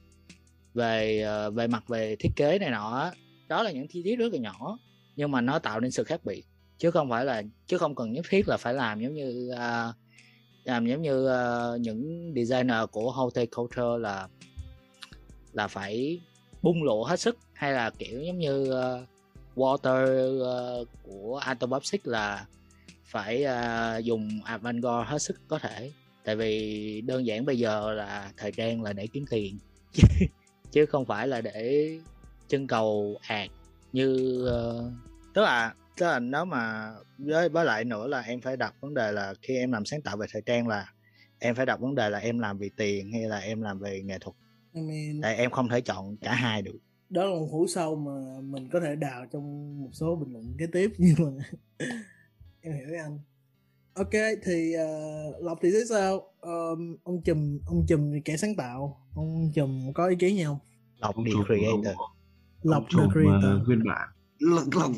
[0.74, 3.10] về ờ, về mặt về thiết kế này nọ
[3.48, 4.78] đó là những chi tiết rất là nhỏ
[5.16, 6.44] nhưng mà nó tạo nên sự khác biệt.
[6.78, 9.94] Chứ không phải là chứ không cần nhất thiết là phải làm giống như uh,
[10.64, 14.28] làm giống như uh, những designer của Hotel Culture là
[15.52, 16.20] là phải
[16.62, 19.08] bung lộ hết sức hay là kiểu giống như uh,
[19.56, 20.02] Water
[20.82, 22.46] uh, của Antobopsic là
[23.04, 25.92] phải uh, dùng avant-garde hết sức có thể.
[26.24, 29.58] Tại vì đơn giản bây giờ là thời trang là để kiếm tiền
[30.70, 31.90] chứ không phải là để
[32.48, 33.50] chân cầu ạt
[33.92, 34.92] như uh,
[35.34, 38.94] tức là tức là nếu mà với với lại nữa là em phải đặt vấn
[38.94, 40.92] đề là khi em làm sáng tạo về thời trang là
[41.38, 44.02] em phải đặt vấn đề là em làm vì tiền hay là em làm về
[44.02, 44.36] nghệ thuật.
[44.72, 46.78] I mean, tại em không thể chọn cả hai được.
[47.10, 50.54] Đó là một hũ sâu mà mình có thể đào trong một số bình luận
[50.58, 51.44] kế tiếp nhưng mà
[52.60, 53.18] em hiểu anh.
[53.94, 54.12] Ok
[54.44, 56.32] thì uh, lộc thì thế sao?
[56.40, 59.06] Um, ông chùm ông chùm thì kẻ sáng tạo.
[59.14, 60.58] Ông chùm có ý kiến gì không?
[60.98, 61.96] Lộc the creator.
[62.62, 63.66] lộc the creator.
[63.66, 64.08] nguyên bản.
[64.38, 64.92] Lộc lộc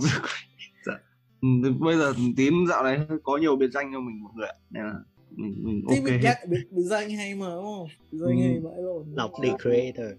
[0.86, 0.98] dạ.
[1.42, 1.48] Ừ,
[1.78, 4.94] bây giờ tím dạo này có nhiều biệt danh cho mình một người nên là
[5.30, 7.88] mình mình ok biệt, biệt, biệt danh hay mà đúng không?
[8.12, 8.42] Biệt danh ừ.
[8.42, 10.12] hay vậy luôn lộc the creator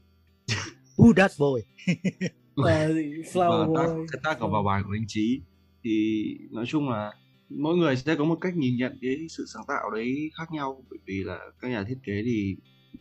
[0.97, 1.61] Who that boy?
[2.55, 2.87] Là
[3.33, 4.05] flower boy.
[4.11, 5.41] cái tác vào bài của anh trí
[5.83, 7.13] thì nói chung là
[7.49, 10.83] mỗi người sẽ có một cách nhìn nhận cái sự sáng tạo đấy khác nhau.
[10.89, 12.55] Bởi vì là các nhà thiết kế thì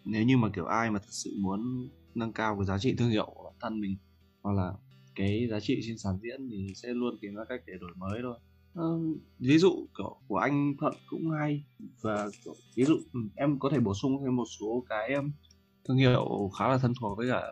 [0.04, 3.10] nếu như mà kiểu ai mà thật sự muốn nâng cao cái giá trị thương
[3.10, 3.96] hiệu của bản thân mình
[4.42, 4.72] hoặc là
[5.14, 8.20] cái giá trị trên sàn diễn thì sẽ luôn tìm ra cách để đổi mới
[8.22, 8.38] thôi
[8.78, 11.64] Uh, ví dụ kiểu của anh thuận cũng hay.
[12.00, 15.30] Và kiểu, ví dụ ừ, em có thể bổ sung thêm một số cái um,
[15.84, 17.42] thương hiệu khá là thân thuộc với cả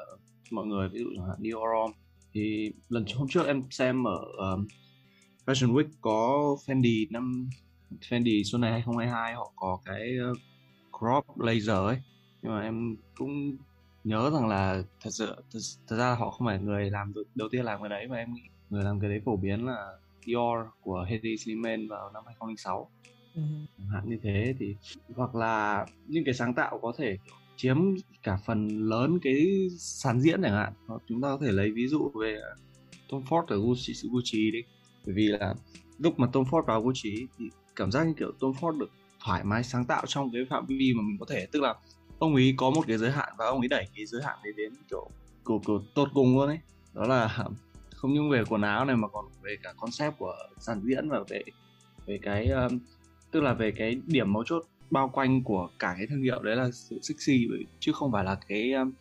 [0.51, 1.95] mọi người ví dụ chẳng hạn Dior
[2.33, 4.67] thì lần hôm trước em xem ở um,
[5.47, 7.49] Fashion Week có Fendi năm
[8.09, 10.39] Fendi xuân này 2022 họ có cái uh,
[10.99, 11.99] crop laser ấy.
[12.43, 13.57] Nhưng mà em cũng
[14.05, 15.59] nhớ rằng là thật sự thật,
[15.89, 18.43] thật ra họ không phải người làm đầu tiên làm cái đấy mà em nghĩ
[18.71, 19.87] người làm cái đấy phổ biến là
[20.27, 22.91] Dior của Hedi Slimane vào năm 2006
[23.35, 23.43] ừ.
[23.93, 24.77] hạn như thế thì
[25.17, 27.19] hoặc là những cái sáng tạo có thể
[27.57, 27.77] chiếm
[28.23, 30.73] cả phần lớn cái sàn diễn chẳng hạn.
[31.09, 32.41] Chúng ta có thể lấy ví dụ về
[33.09, 34.63] Tom Ford ở Gucci, Gucci đi.
[35.07, 35.55] Bởi vì là
[35.99, 37.45] lúc mà Tom Ford vào Gucci thì
[37.77, 38.91] cảm giác như kiểu Tom Ford được
[39.25, 41.47] thoải mái sáng tạo trong cái phạm vi mà mình có thể.
[41.53, 41.75] Tức là
[42.19, 44.53] ông ấy có một cái giới hạn và ông ấy đẩy cái giới hạn đấy
[44.57, 45.11] đến kiểu
[45.45, 46.59] của, của tột cùng luôn ấy.
[46.95, 47.29] Đó là
[47.99, 51.21] không những về quần áo này mà còn về cả concept của dàn diễn và
[51.29, 51.43] về
[52.07, 52.79] về cái um,
[53.31, 56.57] tức là về cái điểm mấu chốt bao quanh của cả cái thương hiệu đấy
[56.57, 57.49] là sự sexy
[57.81, 58.93] chứ không phải là cái um,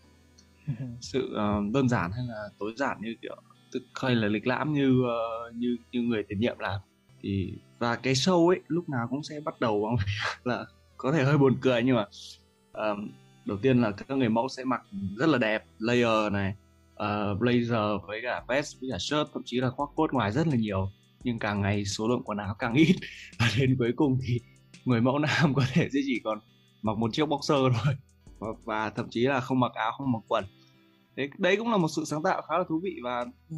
[1.01, 3.35] sự uh, đơn giản hay là tối giản như kiểu
[3.71, 6.81] tức hay là lịch lãm như uh, như như người tiền nhiệm làm.
[7.21, 9.95] Thì và cái show ấy lúc nào cũng sẽ bắt đầu bằng
[10.43, 10.65] là
[10.97, 12.05] có thể hơi buồn cười nhưng mà
[12.73, 13.09] um,
[13.45, 14.81] đầu tiên là các người mẫu sẽ mặc
[15.17, 16.55] rất là đẹp layer này
[17.03, 20.47] uh, blazer với cả vest với cả shirt thậm chí là khoác coat ngoài rất
[20.47, 20.91] là nhiều.
[21.23, 22.95] Nhưng càng ngày số lượng quần áo càng ít.
[23.39, 24.39] Và đến cuối cùng thì
[24.85, 26.39] người mẫu nam có thể sẽ chỉ còn
[26.81, 27.93] mặc một chiếc boxer thôi.
[28.39, 30.45] Và, và thậm chí là không mặc áo không mặc quần.
[31.15, 32.95] Đấy đấy cũng là một sự sáng tạo khá là thú vị.
[33.03, 33.57] Và ừ.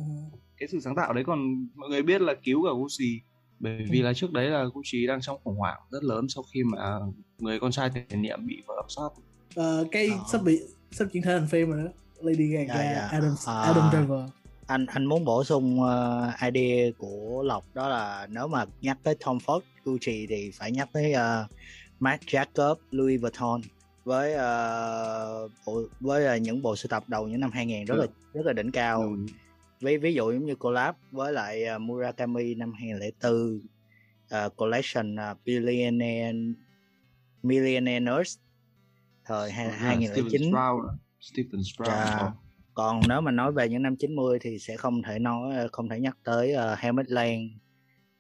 [0.57, 3.21] cái sự sáng tạo đấy còn mọi người biết là cứu cả Gucci.
[3.59, 4.03] Bởi vì ừ.
[4.03, 6.99] là trước đấy là Gucci đang trong khủng hoảng rất lớn sau khi mà
[7.39, 9.09] người con trai tiền nhiệm bị vợ ập sát
[9.59, 10.27] uh, cái uh.
[10.31, 10.59] sắp bị
[10.91, 11.91] sắp chuyển thể thành phim rồi đó
[12.21, 13.11] Lady Gaga, yeah, yeah.
[13.11, 14.29] Adam uh, Adam Driver
[14.69, 19.15] anh anh muốn bổ sung uh, idea của Lộc đó là nếu mà nhắc tới
[19.25, 21.51] Tom Ford Gucci thì phải nhắc tới uh,
[21.99, 23.61] Marc Jacob Louis Vuitton
[24.03, 28.03] với uh, bộ, với uh, những bộ sưu tập đầu những năm 2000 rất là
[28.03, 28.09] ừ.
[28.33, 29.25] rất là đỉnh cao ừ.
[29.81, 33.59] ví ví dụ giống như collab với lại uh, Murakami năm 2004
[34.45, 36.39] uh, collection uh, Billionaire
[37.43, 38.37] Millionaires
[39.25, 40.81] thời hai, 2009 Stephen Sprout,
[41.19, 41.89] Stephen Sprout.
[41.89, 42.33] Yeah
[42.79, 45.99] còn nếu mà nói về những năm 90 thì sẽ không thể nói không thể
[45.99, 47.49] nhắc tới uh, Helmut Lang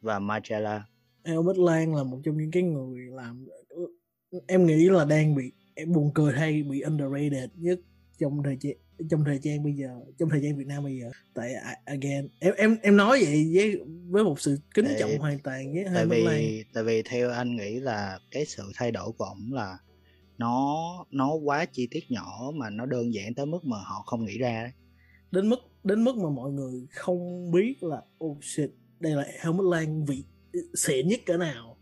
[0.01, 0.83] và Margiela
[1.25, 3.45] Helmut Lang là một trong những cái người làm
[4.47, 7.79] em nghĩ là đang bị em buồn cười hay bị underrated nhất
[8.19, 8.73] trong thời gian
[9.09, 9.89] trong thời gian bây giờ
[10.19, 11.53] trong thời gian Việt Nam bây giờ tại
[11.85, 15.73] again em em em nói vậy với với một sự kính tại, trọng hoàn toàn
[15.73, 16.63] với tại vì Lang.
[16.73, 19.77] tại vì theo anh nghĩ là cái sự thay đổi của ổng là
[20.39, 24.25] nó nó quá chi tiết nhỏ mà nó đơn giản tới mức mà họ không
[24.25, 24.71] nghĩ ra đấy.
[25.31, 28.69] Đến mức đến mức mà mọi người không biết là oh shit
[28.99, 30.23] đây là helmet lan vị
[30.73, 31.77] xịn nhất cỡ nào.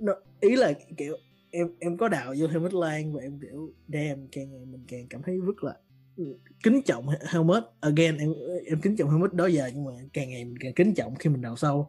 [0.00, 1.16] Nó, ý là kiểu
[1.50, 5.06] em em có đạo vô helmet lan và em kiểu đem càng ngày mình càng
[5.10, 5.74] cảm thấy rất là
[6.16, 6.24] ừ,
[6.62, 7.62] kính trọng helmet.
[7.80, 8.34] Again em
[8.66, 11.30] em kính trọng helmet đó giờ nhưng mà càng ngày mình càng kính trọng khi
[11.30, 11.88] mình đào sâu.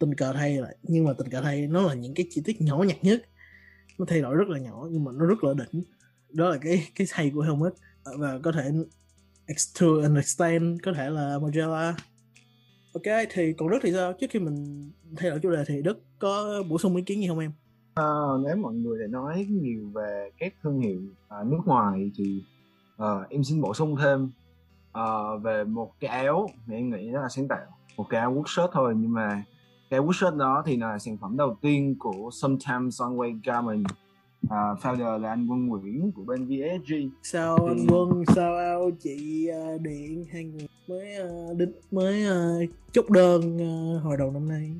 [0.00, 2.60] Tình cờ thay là nhưng mà tình cờ thay nó là những cái chi tiết
[2.60, 3.22] nhỏ nhặt nhất
[3.98, 5.82] nó thay đổi rất là nhỏ nhưng mà nó rất là đỉnh.
[6.32, 7.72] Đó là cái cái hay của helmet.
[8.04, 8.72] Ờ, và có thể
[9.80, 11.94] to an extent có thể là Magella
[12.96, 14.12] ok thì còn Đức thì sao?
[14.12, 17.28] Trước khi mình thay đổi chủ đề thì Đức có bổ sung ý kiến gì
[17.28, 17.52] không em?
[17.94, 18.04] À,
[18.44, 22.42] nếu mọi người lại nói nhiều về các thương hiệu à, nước ngoài thì
[22.98, 24.30] à, em xin bổ sung thêm
[24.92, 25.04] à,
[25.42, 27.66] về một cái áo thì em nghĩ đó là sáng tạo.
[27.96, 29.44] Một cái áo workshop thôi nhưng mà
[29.90, 33.86] cái workshop đó thì là sản phẩm đầu tiên của Sometimes Sunway Garment
[34.46, 34.50] uh,
[34.82, 37.66] founder là anh Quân Nguyễn của bên VSG sao thì...
[37.66, 43.10] anh Quân sao ao chị uh, điện hai người mới uh, đính mới uh, chốt
[43.10, 44.72] đơn uh, hồi đầu năm nay?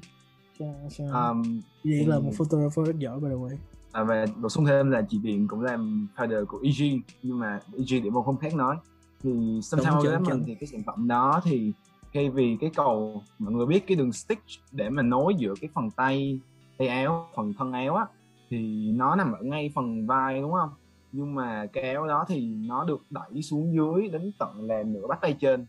[0.58, 1.30] Sao, sao?
[1.30, 1.42] Um,
[1.84, 2.04] vậy thì...
[2.06, 3.56] là một photographer rất giỏi by the way.
[3.92, 7.60] À, và bổ sung thêm là chị Điện cũng làm founder của EG nhưng mà
[7.76, 8.76] EG để một không khác nói.
[9.22, 11.72] Thì Sometimes Garment thì cái sản phẩm đó thì
[12.14, 15.70] thay vì cái cầu mọi người biết cái đường stitch để mà nối giữa cái
[15.74, 16.40] phần tay
[16.78, 18.06] tay áo phần thân áo á
[18.50, 20.70] thì nó nằm ở ngay phần vai đúng không?
[21.12, 25.06] Nhưng mà cái áo đó thì nó được đẩy xuống dưới đến tận là nửa
[25.06, 25.66] bắp tay trên.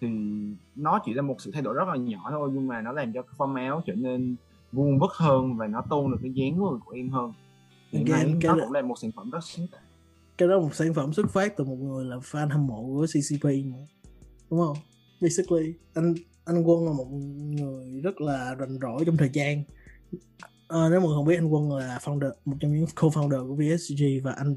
[0.00, 0.08] Thì
[0.76, 3.12] nó chỉ là một sự thay đổi rất là nhỏ thôi nhưng mà nó làm
[3.12, 4.36] cho cái form áo trở nên
[4.72, 7.32] vuông vức hơn và nó tôn được cái dáng người của em hơn.
[7.92, 9.80] Thì cái, cái nó cũng là một sản phẩm rất sáng tạo
[10.38, 13.06] cái đó một sản phẩm xuất phát từ một người là fan hâm mộ của
[13.06, 13.78] CCP mà
[14.50, 14.76] đúng không
[15.24, 16.14] basically anh
[16.44, 19.62] anh quân là một người rất là rành rỗi trong thời gian.
[20.68, 24.04] À, nếu người không biết anh quân là founder một trong những co-founder của VSG
[24.22, 24.56] và anh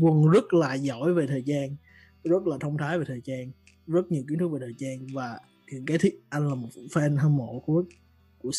[0.00, 1.76] quân rất là giỏi về thời gian
[2.24, 3.50] rất là thông thái về thời gian
[3.86, 5.38] rất nhiều kiến thức về thời gian và
[5.86, 7.84] cái thiết anh là một fan hâm mộ của
[8.38, 8.50] của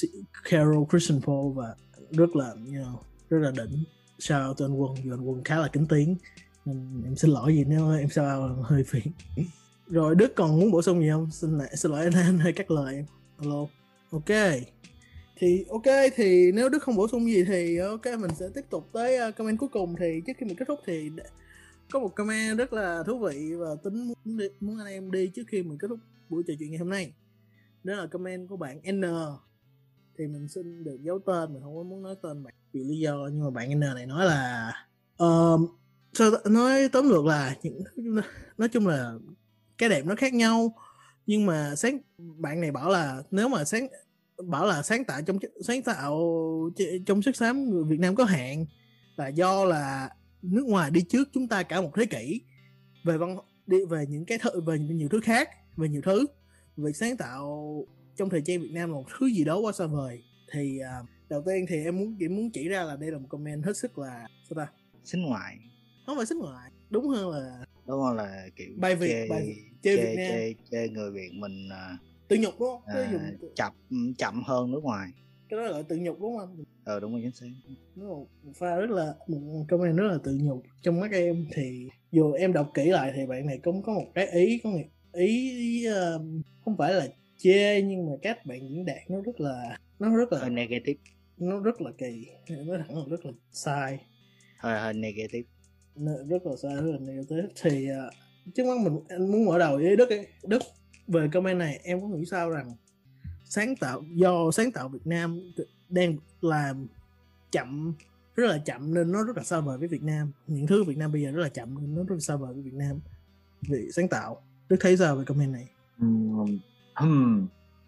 [0.50, 1.76] Carol Christian Paul và
[2.12, 2.98] rất là you know,
[3.30, 3.84] rất là đỉnh.
[4.20, 6.16] Sao tên anh quân dù anh quân khá là kính tiếng.
[7.06, 9.08] Em xin lỗi gì nếu em sao hơi phiền.
[9.88, 11.32] rồi đức còn muốn bổ sung gì không?
[11.32, 12.96] Xin lại xin lỗi anh anh hơi cắt lời.
[12.96, 13.06] Em
[13.38, 13.68] alo
[14.12, 14.60] ok.
[15.38, 18.90] Thì ok thì nếu đức không bổ sung gì thì ok mình sẽ tiếp tục
[18.94, 19.96] tới ờ, comment cuối cùng.
[20.00, 21.12] Thì trước khi mình kết thúc thì
[21.92, 25.28] có một comment rất là thú vị và tính muốn, đi, muốn anh em đi
[25.28, 27.14] trước khi mình kết thúc buổi trò chuyện ngày hôm nay.
[27.84, 29.02] Đó là comment của bạn N.
[30.18, 33.00] Thì mình xin được giấu tên mình không có muốn nói tên bạn vì lý
[33.00, 34.72] do nhưng mà bạn N này nói là
[35.24, 35.70] uh,
[36.14, 37.84] sao nói tóm lược là những
[38.58, 39.14] nói chung là
[39.78, 40.76] cái đẹp nó khác nhau.
[41.28, 43.88] Nhưng mà sáng bạn này bảo là nếu mà sáng
[44.44, 46.20] bảo là sáng tạo trong sáng tạo
[47.06, 48.66] trong sức xám người Việt Nam có hạn
[49.16, 50.10] là do là
[50.42, 52.42] nước ngoài đi trước chúng ta cả một thế kỷ
[53.06, 56.26] về văn đi về những cái thứ về nhiều thứ khác về nhiều thứ.
[56.78, 59.86] Việc sáng tạo trong thời trang Việt Nam là một thứ gì đó quá xa
[59.86, 60.24] vời.
[60.52, 63.28] Thì uh, đầu tiên thì em muốn chỉ muốn chỉ ra là đây là một
[63.30, 64.72] comment hết sức là sao ta?
[65.04, 65.58] Xính ngoại.
[66.06, 69.56] Không phải xính ngoại đúng hơn là đúng hơn là kiểu bài Việt chê, bài
[69.82, 70.28] chê, chê, Việt Nam.
[70.32, 72.82] chê, chê người Việt mình uh, tự nhục đúng không?
[72.86, 73.74] À, dùng chậm
[74.18, 75.10] chậm hơn nước ngoài.
[75.50, 76.64] Cái đó gọi tự nhục đúng không?
[76.84, 77.46] Ờ đúng rồi chính xác.
[77.96, 80.64] Nó một pha rất là một comment rất là tự nhục.
[80.82, 84.06] Trong mắt em thì dù em đọc kỹ lại thì bạn này cũng có một
[84.14, 84.84] cái ý có một
[85.14, 86.22] ý uh,
[86.66, 87.08] không phải là
[87.38, 91.00] chê nhưng mà các bạn diễn đạt nó rất là nó rất là hơi negative.
[91.38, 94.00] nó rất là kỳ nó thẳng là rất là sai.
[94.58, 95.50] Hơi hơi negative
[96.28, 98.14] rất là xa rất là negative thì uh,
[98.56, 100.28] trước mắt mình anh muốn mở đầu với đức ấy.
[100.44, 100.62] đức
[101.08, 102.72] về comment này em có nghĩ sao rằng
[103.46, 105.40] sáng tạo do sáng tạo Việt Nam
[105.90, 106.88] đang làm
[107.52, 107.94] chậm
[108.36, 110.32] rất là chậm nên nó rất là xa vời với Việt Nam.
[110.48, 112.54] Những thứ Việt Nam bây giờ rất là chậm nên nó rất là xa vời
[112.54, 113.00] với Việt Nam
[113.68, 114.42] vì sáng tạo.
[114.70, 115.68] Đức thấy sao về comment này?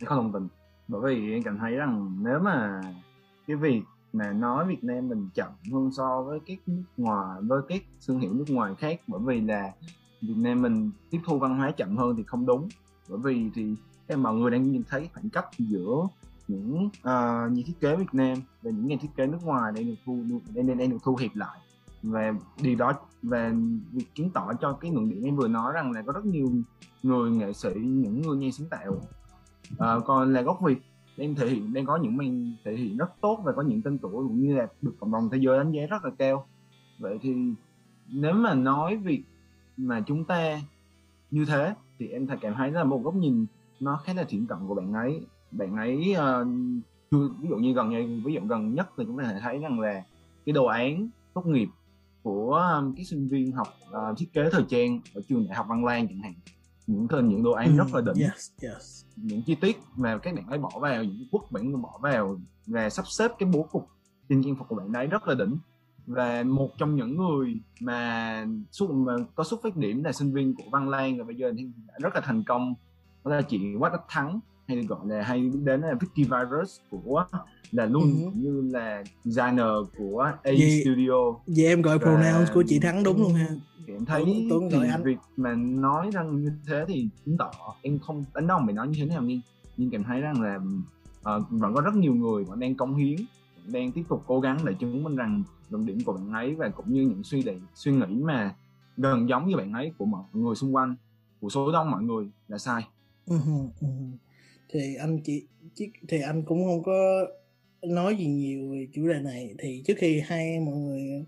[0.05, 0.47] Không đồng tình
[0.87, 2.81] bởi vì em cảm thấy rằng nếu mà
[3.47, 3.81] cái việc
[4.13, 8.19] mà nói Việt Nam mình chậm hơn so với các nước ngoài với các thương
[8.19, 9.71] hiệu nước ngoài khác bởi vì là
[10.21, 12.69] Việt Nam mình tiếp thu văn hóa chậm hơn thì không đúng.
[13.09, 13.75] Bởi vì thì
[14.07, 16.07] các mọi người đang nhìn thấy khoảng cách giữa
[16.47, 19.71] những ờ, uh, nhà thiết kế Việt Nam và những nhà thiết kế nước ngoài
[19.75, 20.19] đang được thu
[20.55, 21.59] đang, đang, đang được thu hẹp lại.
[22.03, 22.93] Và điều đó
[23.23, 23.53] và
[23.91, 26.51] việc chứng tỏ cho cái luận điểm em vừa nói rằng là có rất nhiều
[27.03, 28.91] người nghệ sĩ những người nhà sáng tạo
[29.73, 30.81] uh, còn là gốc Việt
[31.17, 33.97] đang thể hiện đang có những màn thể hiện rất tốt và có những tên
[33.97, 36.47] tuổi cũng như là được cộng đồng thế giới đánh giá rất là cao.
[36.99, 37.35] Vậy thì
[38.07, 39.23] nếu mà nói việc
[39.77, 40.61] mà chúng ta
[41.31, 43.45] như thế thì em thấy cảm thấy là một góc nhìn
[43.79, 45.21] nó khá là thiện cận của bạn ấy.
[45.51, 46.47] Bạn ấy uh,
[47.11, 49.79] ví dụ như gần như ví dụ gần nhất thì chúng ta thể thấy rằng
[49.79, 50.03] là
[50.45, 51.67] cái đồ án tốt nghiệp
[52.23, 55.55] của ờ, um, cái sinh viên học uh, thiết kế thời trang ở trường đại
[55.55, 56.33] học Văn Lang chẳng hạn
[56.87, 58.23] những tên những đồ án Ừ, rất là đỉnh.
[58.23, 59.05] yes, yes.
[59.15, 62.89] những chi tiết mà các bạn ấy bỏ vào những quốc bạn bỏ vào và
[62.89, 63.87] sắp xếp cái bố cục
[64.29, 65.57] trên trang phục của bạn ấy rất là đỉnh.
[66.07, 70.55] Và một trong những người mà xuất mà có xuất phát điểm là sinh viên
[70.55, 72.73] của Văn Lang và bây giờ thì đã rất là thành công
[73.25, 76.79] đó là chị Quách Đắc Thắng hay gọi là hay biết đến là Vicky Virus
[76.89, 77.25] của
[77.71, 78.31] là luôn Ừ.
[78.35, 79.65] như là designer
[79.97, 80.51] của A
[80.83, 83.47] Studio Vậy em gọi Và- pronouns của chị Thắng đúng luôn ha
[83.87, 85.03] em thấy Tưởng- tưởng thì anh.
[85.03, 87.51] việc mà nói rằng như thế thì chứng tỏ
[87.81, 89.39] em không đánh đồng mày nói như thế nào nhưng
[89.77, 90.59] nhưng cảm thấy rằng là
[91.23, 93.15] ờ, vẫn có rất nhiều người vẫn đang cống hiến
[93.63, 96.55] vẫn đang tiếp tục cố gắng để chứng minh rằng luận điểm của bạn ấy
[96.55, 98.55] và cũng như những suy nghĩ suy nghĩ mà
[98.97, 100.95] gần giống như bạn ấy của mọi người xung quanh
[101.41, 102.87] của số đông mọi người là sai
[103.25, 103.87] Ừ ừ hừ
[104.69, 105.47] thì anh chỉ,
[106.07, 107.27] thì anh cũng không có
[107.81, 109.55] nói gì nhiều về chủ đề này.
[109.59, 111.25] Thì trước khi hai mọi người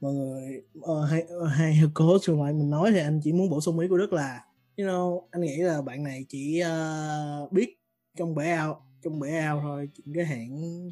[0.00, 3.50] mọi người uh, hai ờ, hai cố xung lại mình nói thì anh chỉ muốn
[3.50, 4.44] bổ sung ý của Đức là
[4.76, 7.78] you know anh nghĩ là bạn này chỉ uh, biết
[8.16, 10.90] trong bể ao trong bể ao thôi những cái hãng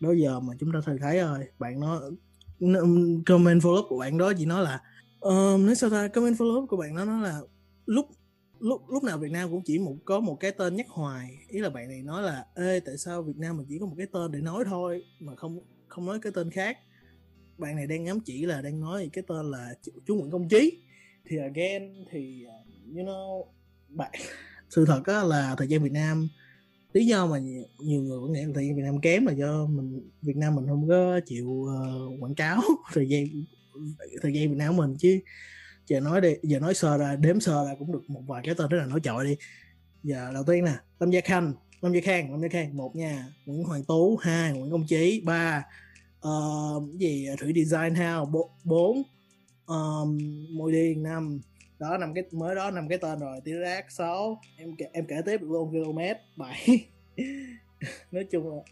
[0.00, 1.38] đó giờ mà chúng ta thường thấy rồi.
[1.58, 2.00] Bạn nó
[3.26, 4.80] comment follow up của bạn đó chỉ nói là
[5.20, 6.08] ờ, nói sao ta?
[6.08, 7.40] Comment follow up của bạn nó nói là
[7.86, 8.06] lúc
[8.64, 11.38] lúc lúc nào Việt Nam cũng chỉ một có một cái tên nhắc hoài.
[11.48, 13.94] Ý là bạn này nói là ê tại sao Việt Nam mình chỉ có một
[13.98, 16.78] cái tên để nói thôi mà không không nói cái tên khác?
[17.58, 20.48] Bạn này đang ngắm chỉ là đang nói cái tên là chú- chú Nguyễn Công
[20.48, 20.82] Chí.
[21.26, 22.54] Thì again thì ờ,
[22.96, 23.44] you know
[23.88, 24.12] bạn
[24.70, 26.28] sự thật đó là thời gian Việt Nam
[26.92, 29.66] lý do mà nhiều, người vẫn nghĩ là thời gian Việt Nam kém là do
[29.66, 32.60] mình Việt Nam mình không có chịu uh, quảng cáo
[32.92, 33.26] thời gian
[34.22, 34.96] thời gian Việt Nam của mình.
[34.98, 35.20] Chứ
[35.86, 38.54] giờ nói đi giờ nói sơ ra đếm sơ ra cũng được một vài cái
[38.58, 39.36] tên rất là nổi trội đi.
[40.02, 41.52] Giờ đầu tiên nè Lâm Gia Khanh
[41.84, 43.26] Lâm Gia Khang Lâm Gia Khang một nha.
[43.46, 44.52] Nguyễn Hoàng Tú hai.
[44.52, 45.64] Nguyễn Công Chí ba.
[46.28, 47.28] Uh, gì?
[47.40, 48.30] Thủy Design House
[48.64, 49.02] bốn.
[49.66, 50.18] Ờ, um,
[50.50, 51.40] Môi Điền năm.
[51.78, 54.40] Đó năm cái mới đó năm cái tên rồi tiếng Rác sáu.
[54.56, 55.98] Em kể, em kể tiếp luôn km
[56.36, 56.86] bảy.
[58.10, 58.62] Nói chung là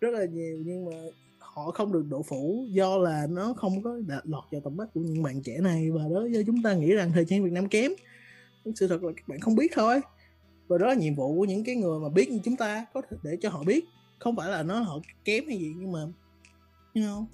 [0.00, 0.96] rất là nhiều nhưng mà
[1.64, 5.00] họ không được độ phủ do là nó không có lọt vào tầm mắt của
[5.00, 5.90] những bạn trẻ này.
[5.90, 7.92] Và đó do chúng ta nghĩ rằng thời trang Việt Nam kém.
[8.74, 10.00] Sự thật là các bạn không biết thôi.
[10.68, 13.02] Và đó là nhiệm vụ của những cái người mà biết như chúng ta có
[13.10, 13.84] thể để cho họ biết.
[14.18, 16.00] Không phải là nó họ kém hay gì nhưng mà
[16.94, 17.24] you know,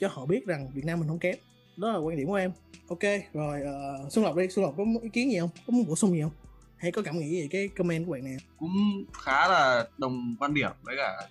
[0.00, 1.36] cho họ biết rằng Việt Nam mình không kém.
[1.76, 2.52] Đó là quan điểm của em.
[2.88, 3.02] Ok
[3.32, 4.48] rồi uh, Xuân Lộc đi.
[4.48, 5.50] Xuân Lộc có ý kiến gì không?
[5.66, 6.32] Có muốn bổ sung gì không?
[6.76, 8.70] Hay có cảm nghĩ về cái comment của bạn này cũng
[9.12, 11.28] khá là đồng quan điểm với cả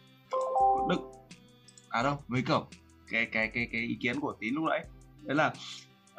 [0.90, 0.98] Đức
[1.94, 2.68] à đâu với cậu
[3.12, 4.86] cái cái cái cái ý kiến của tín lúc nãy
[5.24, 5.54] đấy là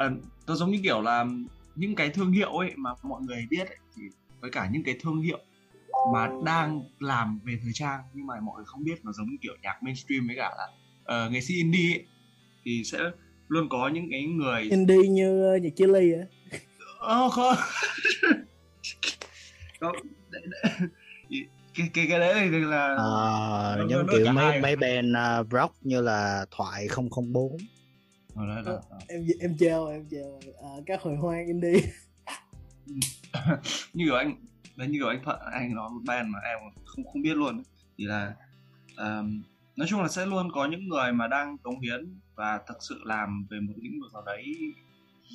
[0.07, 0.13] uh,
[0.47, 1.27] nó giống như kiểu là
[1.75, 4.03] những cái thương hiệu ấy mà mọi người biết ấy, thì
[4.41, 5.39] với cả những cái thương hiệu
[6.13, 9.37] mà đang làm về thời trang nhưng mà mọi người không biết nó giống như
[9.41, 10.67] kiểu nhạc mainstream với cả là
[11.27, 12.05] uh, nghệ sĩ indie ấy,
[12.65, 12.99] thì sẽ
[13.49, 16.25] luôn có những cái người indie như uh, nhạc chia ly á
[16.99, 17.57] Ờ, không
[19.81, 19.97] không.
[21.75, 25.09] Cái cái cái đấy thì là Ờ, nó- giống nó kiểu mấy mấy band
[25.41, 27.57] uh, rock như là thoại 004
[28.37, 29.01] Ờ, đấy, đấy, đấy.
[29.09, 30.41] em em treo em treo.
[30.63, 31.81] À, các hồi hoang indie.
[33.95, 34.35] Như kiểu anh
[34.77, 37.63] đấy như kiểu anh thuận anh nói một band mà em không không biết luôn.
[37.99, 38.35] Thì là
[38.97, 39.43] um,
[39.77, 43.01] nói chung là sẽ luôn có những người mà đang cống hiến và thật sự
[43.05, 44.45] làm về một lĩnh vực nào đấy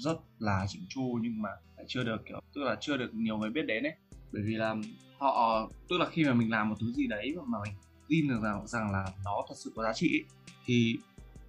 [0.03, 3.37] rất là chỉnh chu nhưng mà lại chưa được kiểu tức là chưa được nhiều
[3.37, 3.93] người biết đến ấy
[4.31, 4.75] bởi vì là
[5.17, 7.73] họ tức là khi mà mình làm một thứ gì đấy mà mình
[8.07, 10.25] tin được rằng rằng là nó thật sự có giá trị ấy,
[10.65, 10.97] thì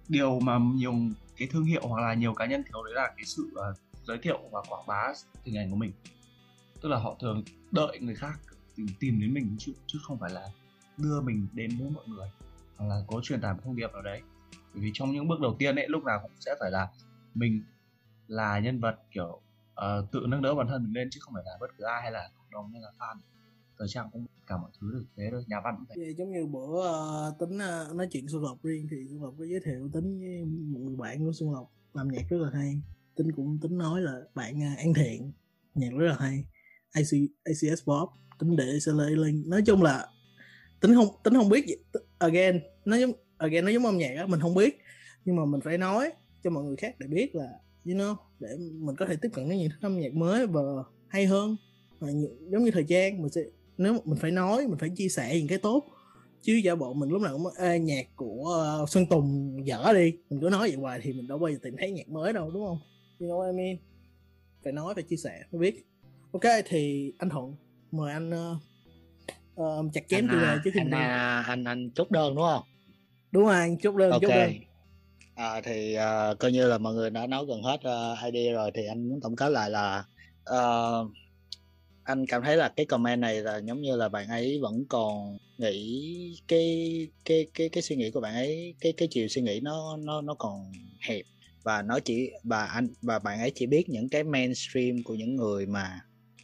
[0.07, 0.93] điều mà nhiều
[1.37, 3.77] cái thương hiệu hoặc là nhiều cá nhân thiếu đấy là cái sự uh,
[4.07, 5.13] giới thiệu và quảng bá
[5.43, 5.91] hình ảnh của mình.
[6.81, 8.39] Tức là họ thường đợi người khác
[8.75, 10.47] tìm, tìm đến mình chứ chứ không phải là
[10.97, 12.29] đưa mình đến với mọi người
[12.77, 14.21] hoặc là cố truyền tải một thông điệp nào đấy.
[14.73, 16.87] Bởi vì trong những bước đầu tiên ấy lúc nào cũng sẽ phải là
[17.33, 17.63] mình
[18.27, 19.41] là nhân vật kiểu
[19.75, 22.01] Ờ, tự nâng đỡ bản thân mình lên chứ không phải là bất cứ ai
[22.01, 23.17] hay là cộng đồng hay là fan.
[23.79, 26.31] Thời trang cũng cả mọi thứ được thế thôi nhà văn cũng thế Vậy giống
[26.31, 29.59] như bữa uh, tính uh, nói chuyện Xuân Lộc riêng thì Xuân Lộc có giới
[29.65, 32.81] thiệu tính với một người bạn của Xuân Lộc làm nhạc rất là hay.
[33.15, 35.31] Tính cũng tính nói là bạn uh, An Thiện
[35.75, 36.45] nhạc rất là hay.
[36.91, 37.11] AC,
[37.43, 38.09] ACS Pop
[38.39, 40.07] tính để sẽ lấy lên nói chung là
[40.81, 41.75] tính không tính không biết gì.
[41.93, 44.77] T- again nó giống again nó giống âm nhạc á mình không biết.
[45.25, 46.11] Nhưng mà mình phải nói
[46.43, 47.49] cho mọi người khác để biết là
[47.85, 50.61] you know để mình có thể tiếp cận đến những âm nhạc mới và
[51.07, 51.55] hay hơn.
[51.99, 52.11] Và
[52.51, 53.41] giống như thời trang mình sẽ
[53.77, 55.83] nếu mình phải nói mình phải chia sẻ những cái tốt.
[56.41, 60.13] Chứ giả bộ mình lúc nào cũng Ê, nhạc của ờ, Sơn Tùng dở đi.
[60.29, 62.51] Mình cứ nói vậy hoài thì mình đâu bao giờ tìm thấy nhạc mới đâu
[62.51, 62.79] đúng không?
[63.19, 63.77] You know what I mean?
[64.63, 65.85] Phải nói phải chia sẻ mới biết.
[66.31, 67.55] Ok thì anh Thuận
[67.91, 68.57] mời anh ờ,
[69.55, 72.43] ờ, chặt chém chủ đề trước khi anh, mình à, anh anh chốt đơn đúng
[72.43, 72.63] không?
[73.31, 74.21] Đúng rồi anh chốt đơn ok.
[74.21, 74.51] chốt đơn
[75.35, 78.53] à, thì à, coi như là mọi người đã nói gần hết à, uh, idea
[78.53, 80.05] rồi thì anh muốn tổng kết lại là
[80.49, 81.11] uh,
[82.03, 85.37] anh cảm thấy là cái comment này là giống như là bạn ấy vẫn còn
[85.57, 89.59] nghĩ cái cái cái cái suy nghĩ của bạn ấy cái cái chiều suy nghĩ
[89.59, 91.25] nó nó nó còn hẹp.
[91.63, 95.35] Và nó chỉ và anh và bạn ấy chỉ biết những cái mainstream của những
[95.35, 95.99] người mà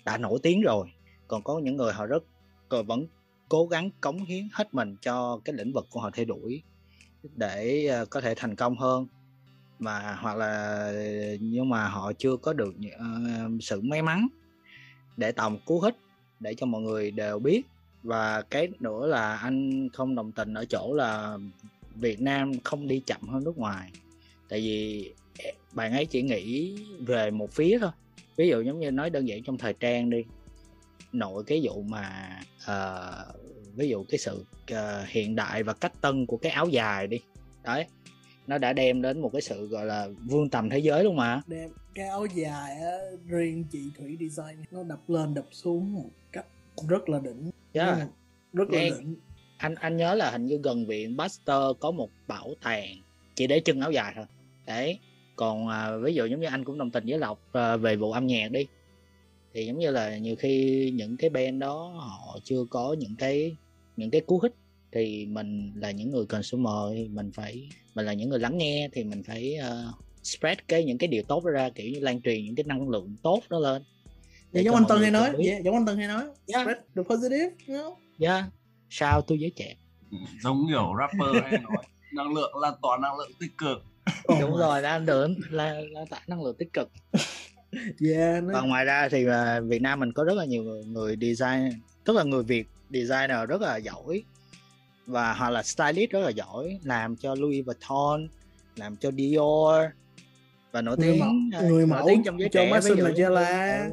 [0.06, 0.88] đã nổi tiếng rồi.
[1.28, 2.24] Còn có những người họ rất
[2.70, 3.08] còn vẫn
[3.50, 6.62] cố gắng cống hiến hết mình cho cái lĩnh vực của họ theo đuổi
[7.36, 9.08] để ờ, có thể thành công hơn.
[9.80, 10.92] Mà hoặc là
[11.40, 14.28] nhưng mà họ chưa có được uh, sự may mắn
[15.18, 15.96] để tạo một cú hích
[16.40, 17.62] để cho mọi người đều biết.
[18.04, 21.38] Và cái nữa là anh không đồng tình ở chỗ là
[21.96, 23.92] Việt Nam không đi chậm hơn nước ngoài.
[24.50, 25.12] Tại vì
[25.72, 27.92] bạn ấy chỉ nghĩ về một phía thôi.
[28.36, 30.24] Ví dụ giống như nói đơn giản trong thời trang đi
[31.12, 33.47] nội cái vụ mà uh,
[33.78, 37.20] ví dụ cái sự ờ, hiện đại và cách tân của cái áo dài đi.
[37.64, 37.86] Đấy
[38.48, 41.42] nó đã đem đến một cái sự gọi là vươn tầm thế giới luôn mà.
[41.48, 42.98] Đem cái áo dài á
[43.28, 46.46] riêng chị Thủy design nó đập lên đập xuống một cách
[46.90, 47.52] rất là đỉnh.
[47.74, 47.98] Yeah.
[47.98, 48.08] Mà
[48.54, 49.16] rất là Nghe- đỉnh.
[49.58, 52.90] anh anh nhớ là hình như gần viện Baxter có một bảo tàng
[53.36, 54.26] chỉ để trưng áo dài thôi.
[54.66, 55.00] Đấy
[55.36, 58.12] còn à, ví dụ giống như anh cũng đồng tình với lộc à, về vụ
[58.12, 58.68] âm nhạc đi.
[59.54, 63.56] Thì giống như là nhiều khi những cái band đó họ chưa có những cái
[63.98, 64.54] những cái cú hích
[64.92, 68.90] thì mình là những người consumer thì mình phải mình là những người lắng nghe
[68.94, 69.94] thì mình phải ờ,
[70.24, 72.90] spread cái những cái điều tốt đó ra kiểu như lan truyền những cái năng
[72.90, 73.84] lượng tốt đó lên.
[74.52, 75.30] Vậy để giống anh Tân hay nói.
[75.46, 76.24] yeah, giống anh Tân hay nói.
[76.48, 76.64] Yeah.
[76.66, 77.96] spread the positive you know?
[78.20, 78.44] yeah
[78.90, 79.76] sao tôi giới trẻ?
[80.44, 81.84] Giống kiểu rapper hay nói
[82.14, 83.78] năng lượng lan tỏa năng lượng tích cực.
[84.34, 86.92] Oh đúng my- rồi lan lượng là là tải năng lượng tích cực.
[88.10, 90.84] Yeah nó còn ngoài ra thì à, Việt Nam mình có rất là nhiều người,
[90.86, 91.70] người design
[92.04, 94.24] tức là người Việt designer rất là giỏi.
[95.08, 98.28] Và hoặc là stylist rất là giỏi làm cho Louis Vuitton
[98.76, 99.86] làm cho Dior
[100.72, 102.98] và nổi Người tiếng mẫu- à, người nổi mẫu tiếng trong giới cho trẻ Mason
[102.98, 103.90] ví dụ là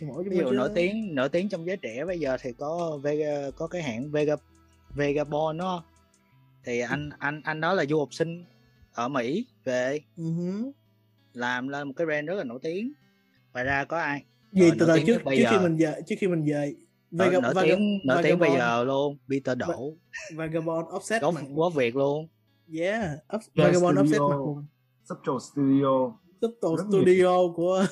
[0.00, 3.50] ừ, ví dụ nổi tiếng nổi tiếng trong giới trẻ bây giờ thì có Vega
[3.56, 4.36] có cái hãng Vega
[4.90, 5.84] Vagabond đó
[6.64, 8.44] thì anh anh anh đó là du học sinh
[8.92, 10.00] ở Mỹ về.
[10.16, 10.24] Ừ
[11.34, 12.92] làm lên một cái brand rất là nổi tiếng.
[13.52, 14.24] Ngoài ra có ai?
[14.52, 15.62] Gì Rồi, từ từ trước bây trước khi giờ.
[15.62, 16.74] mình về trước khi mình về
[17.12, 19.94] nổi, Vega- nổi Vaga- tiếng nổi tiếng bây Vagabond- giờ luôn Peter Đỗ.
[20.36, 22.28] Vagabond offset mặt quốc Việt luôn.
[22.80, 23.04] Yeah
[23.34, 24.66] up, Yeah, Vagabond offset mặt vùng
[25.08, 26.12] Subtle Studio
[26.60, 26.76] nhiều.
[26.90, 27.86] Studio của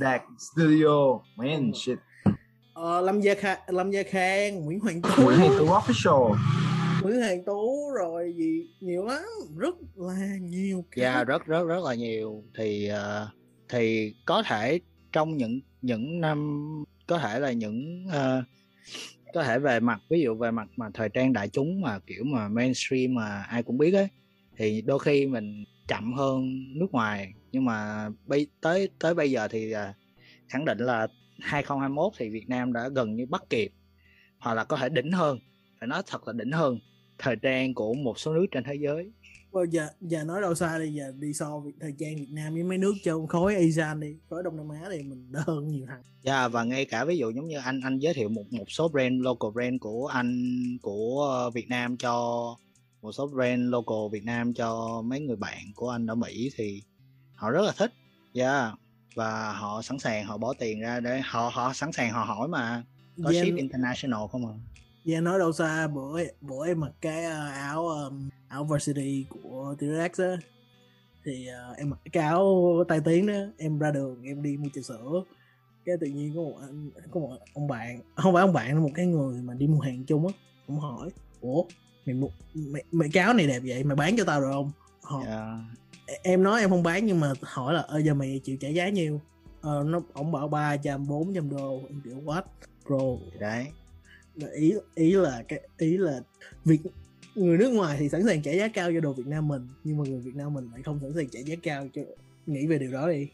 [0.00, 1.20] Đạt Studio.
[1.36, 1.98] Man shit.
[2.74, 6.34] Ờ, Lâm Gia Khang, Lâm Gia Khang, Nguyễn Hoàng Tú, Nguyễn Hoàng Tú Official.
[7.02, 9.22] Nguyễn Hoàng Tú rồi gì nhiều lắm,
[9.56, 11.02] rất là nhiều cái.
[11.02, 12.42] Dạ rất rất rất là nhiều.
[12.58, 13.28] Thì ờ,
[13.68, 14.80] thì có thể
[15.12, 16.66] trong những những năm
[17.06, 18.42] có thể là những ờ,
[19.34, 22.24] có thể về mặt, ví dụ về mặt mà thời trang đại chúng mà, kiểu
[22.24, 24.08] mà mainstream mà ai cũng biết ấy,
[24.56, 27.32] thì đôi khi mình chậm hơn nước ngoài.
[27.52, 29.94] Nhưng mà bây, tới tới bây giờ thì à,
[30.48, 31.06] khẳng định là
[31.40, 33.72] 2021 thì Việt Nam đã gần như bắt kịp,
[34.38, 35.38] hoặc là có thể đỉnh hơn.
[35.80, 36.78] Phải nói thật là đỉnh hơn
[37.18, 39.12] thời trang của một số nước trên thế giới.
[39.56, 42.54] Well, giờ giờ nói đâu xa đi giờ đi so việc thời trang Việt Nam
[42.54, 45.68] với mấy nước trong khối ASEAN đi khối Đông Nam Á thì mình đỡ hơn
[45.68, 48.52] nhiều thằng Yeah, và ngay cả ví dụ giống như anh anh giới thiệu một
[48.52, 50.52] một số brand local brand của anh
[50.82, 52.14] của ờ, Việt Nam cho
[53.02, 56.82] một số brand local Việt Nam cho mấy người bạn của anh ở Mỹ thì
[57.34, 57.92] họ rất là thích.
[58.34, 58.72] Yeah.
[59.14, 62.48] Và họ sẵn sàng họ bỏ tiền ra để họ họ sẵn sàng họ hỏi
[62.48, 62.84] mà
[63.24, 64.54] có Dạ, ship international không à.
[65.06, 69.74] Giờ nói đâu xa bữa bữa em mặc cái ờ, áo um, áo varsity của
[69.78, 70.36] T-Rex á.
[71.24, 74.68] Thì ờ, em mặc cái áo tai tiếng đó em ra đường em đi mua
[74.74, 75.24] trà sữa.
[75.84, 78.80] Cái tự nhiên có một anh có một ông bạn không phải ông bạn là
[78.80, 80.32] một cái người mà đi mua hàng chung á
[80.66, 81.64] cũng hỏi ủa
[82.06, 84.70] mày mua mày, mày cái áo này đẹp vậy mày bán cho tao được không?
[85.02, 86.22] Họ Yeah.
[86.22, 88.88] em nói em không bán nhưng mà hỏi là ơ giờ mày chịu trả giá
[88.88, 89.20] nhiêu?
[89.60, 92.42] Ờ, nó ông bảo ba trăm bốn trăm đô em kiểu what
[92.88, 93.26] bro?
[93.32, 93.66] Thì đấy.
[94.36, 96.20] Là ý ý là cái ý là
[96.64, 96.80] việc
[97.34, 99.96] người nước ngoài thì sẵn sàng trả giá cao cho đồ Việt Nam mình nhưng
[99.98, 102.02] mà người Việt Nam mình lại không sẵn sàng trả giá cao cho
[102.46, 103.28] nghĩ về điều đó đi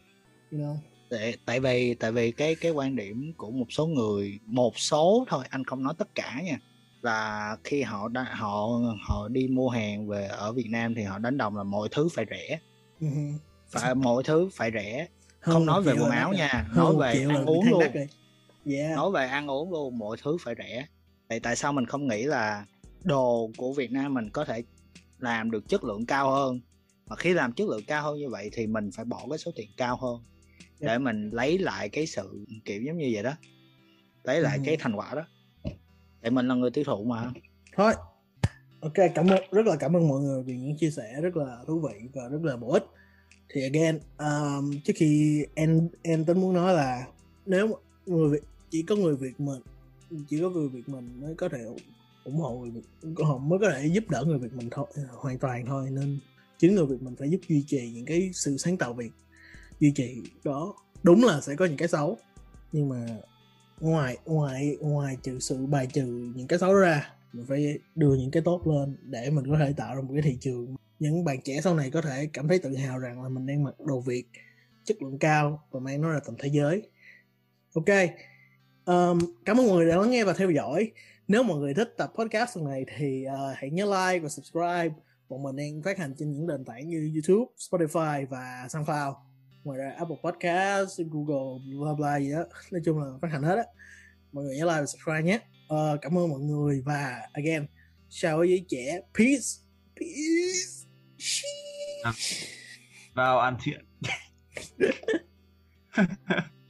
[0.51, 0.75] you know?
[1.09, 5.25] Tại tại vì tại vì cái cái quan điểm của một số người một số
[5.29, 6.59] thôi anh không nói tất cả nha.
[7.01, 8.67] Là khi họ đã, họ
[9.07, 12.09] họ đi mua hàng về ở Việt Nam thì họ đánh đồng là mọi thứ
[12.13, 12.59] phải rẻ.
[13.01, 13.07] Ừ
[13.69, 15.07] phải mọi thứ phải rẻ.
[15.39, 17.83] Không Hơn nói về quần áo nha nói về ăn uống luôn.
[18.65, 18.95] Yeah.
[18.95, 20.85] Nói về ăn uống luôn mọi thứ phải rẻ.
[21.27, 22.65] Tại tại sao mình không nghĩ là
[23.03, 24.63] đồ của Việt Nam mình có thể
[25.19, 26.61] làm được chất lượng cao hơn?
[27.07, 29.51] Mà khi làm chất lượng cao hơn như vậy thì mình phải bỏ cái số
[29.55, 30.23] tiền cao hơn
[30.79, 30.97] để Dạ.
[30.97, 33.31] mình lấy lại cái sự kiểu giống như vậy đó
[34.23, 34.63] lấy lại Ừ.
[34.65, 35.21] cái thành quả đó.
[36.21, 37.31] Tại mình là người tiêu thụ mà.
[37.75, 37.93] Thôi.
[38.81, 41.57] Ok cảm ơn rất là cảm ơn mọi người vì những chia sẻ rất là
[41.67, 42.83] thú vị và rất là bổ ích.
[43.49, 47.07] Thì again um, trước khi em em tính muốn nói là
[47.45, 47.67] nếu
[48.05, 48.43] người Việt
[48.73, 49.61] chỉ có người Việt mình,
[50.29, 51.63] chỉ có người Việt mình mới có thể
[52.23, 52.81] ủng hộ người Việt
[53.23, 55.89] họ mới có thể giúp đỡ người Việt mình thôi à, hoàn toàn thôi.
[55.91, 56.19] Nên
[56.57, 59.11] chính người Việt mình phải giúp duy trì những cái sự sáng tạo Việt,
[59.79, 60.75] duy trì đó.
[61.03, 62.17] Đúng là sẽ có những cái xấu,
[62.71, 63.07] nhưng mà
[63.79, 68.15] ngoài ngoài ngoài trừ sự bài trừ những cái xấu đó ra, mình phải đưa
[68.15, 70.75] những cái tốt lên để mình có thể tạo ra một cái thị trường.
[70.99, 73.63] Những bạn trẻ sau này có thể cảm thấy tự hào rằng là mình đang
[73.63, 74.23] mặc đồ Việt,
[74.83, 76.81] chất lượng cao và mang nó ra tầm thế giới.
[77.73, 77.89] Ok
[78.85, 80.91] um, cảm ơn mọi người đã lắng nghe và theo dõi.
[81.27, 84.89] Nếu mọi người thích tập podcast lần này thì uh, hãy nhớ like và subscribe.
[85.29, 89.15] Bọn mình đang phát hành trên những nền tảng như YouTube, Spotify và SoundCloud.
[89.63, 92.43] Ngoài ra Apple Podcast, Google, bla bla gì đó.
[92.71, 93.63] Nói chung là phát hành hết á.
[94.31, 95.39] Mọi người nhớ like và subscribe nhé.
[95.67, 97.65] Ờ, cảm ơn mọi người và again
[98.09, 98.99] chào với trẻ.
[99.17, 99.47] Peace.
[99.99, 100.83] Peace.
[103.13, 103.85] Vào ăn thiện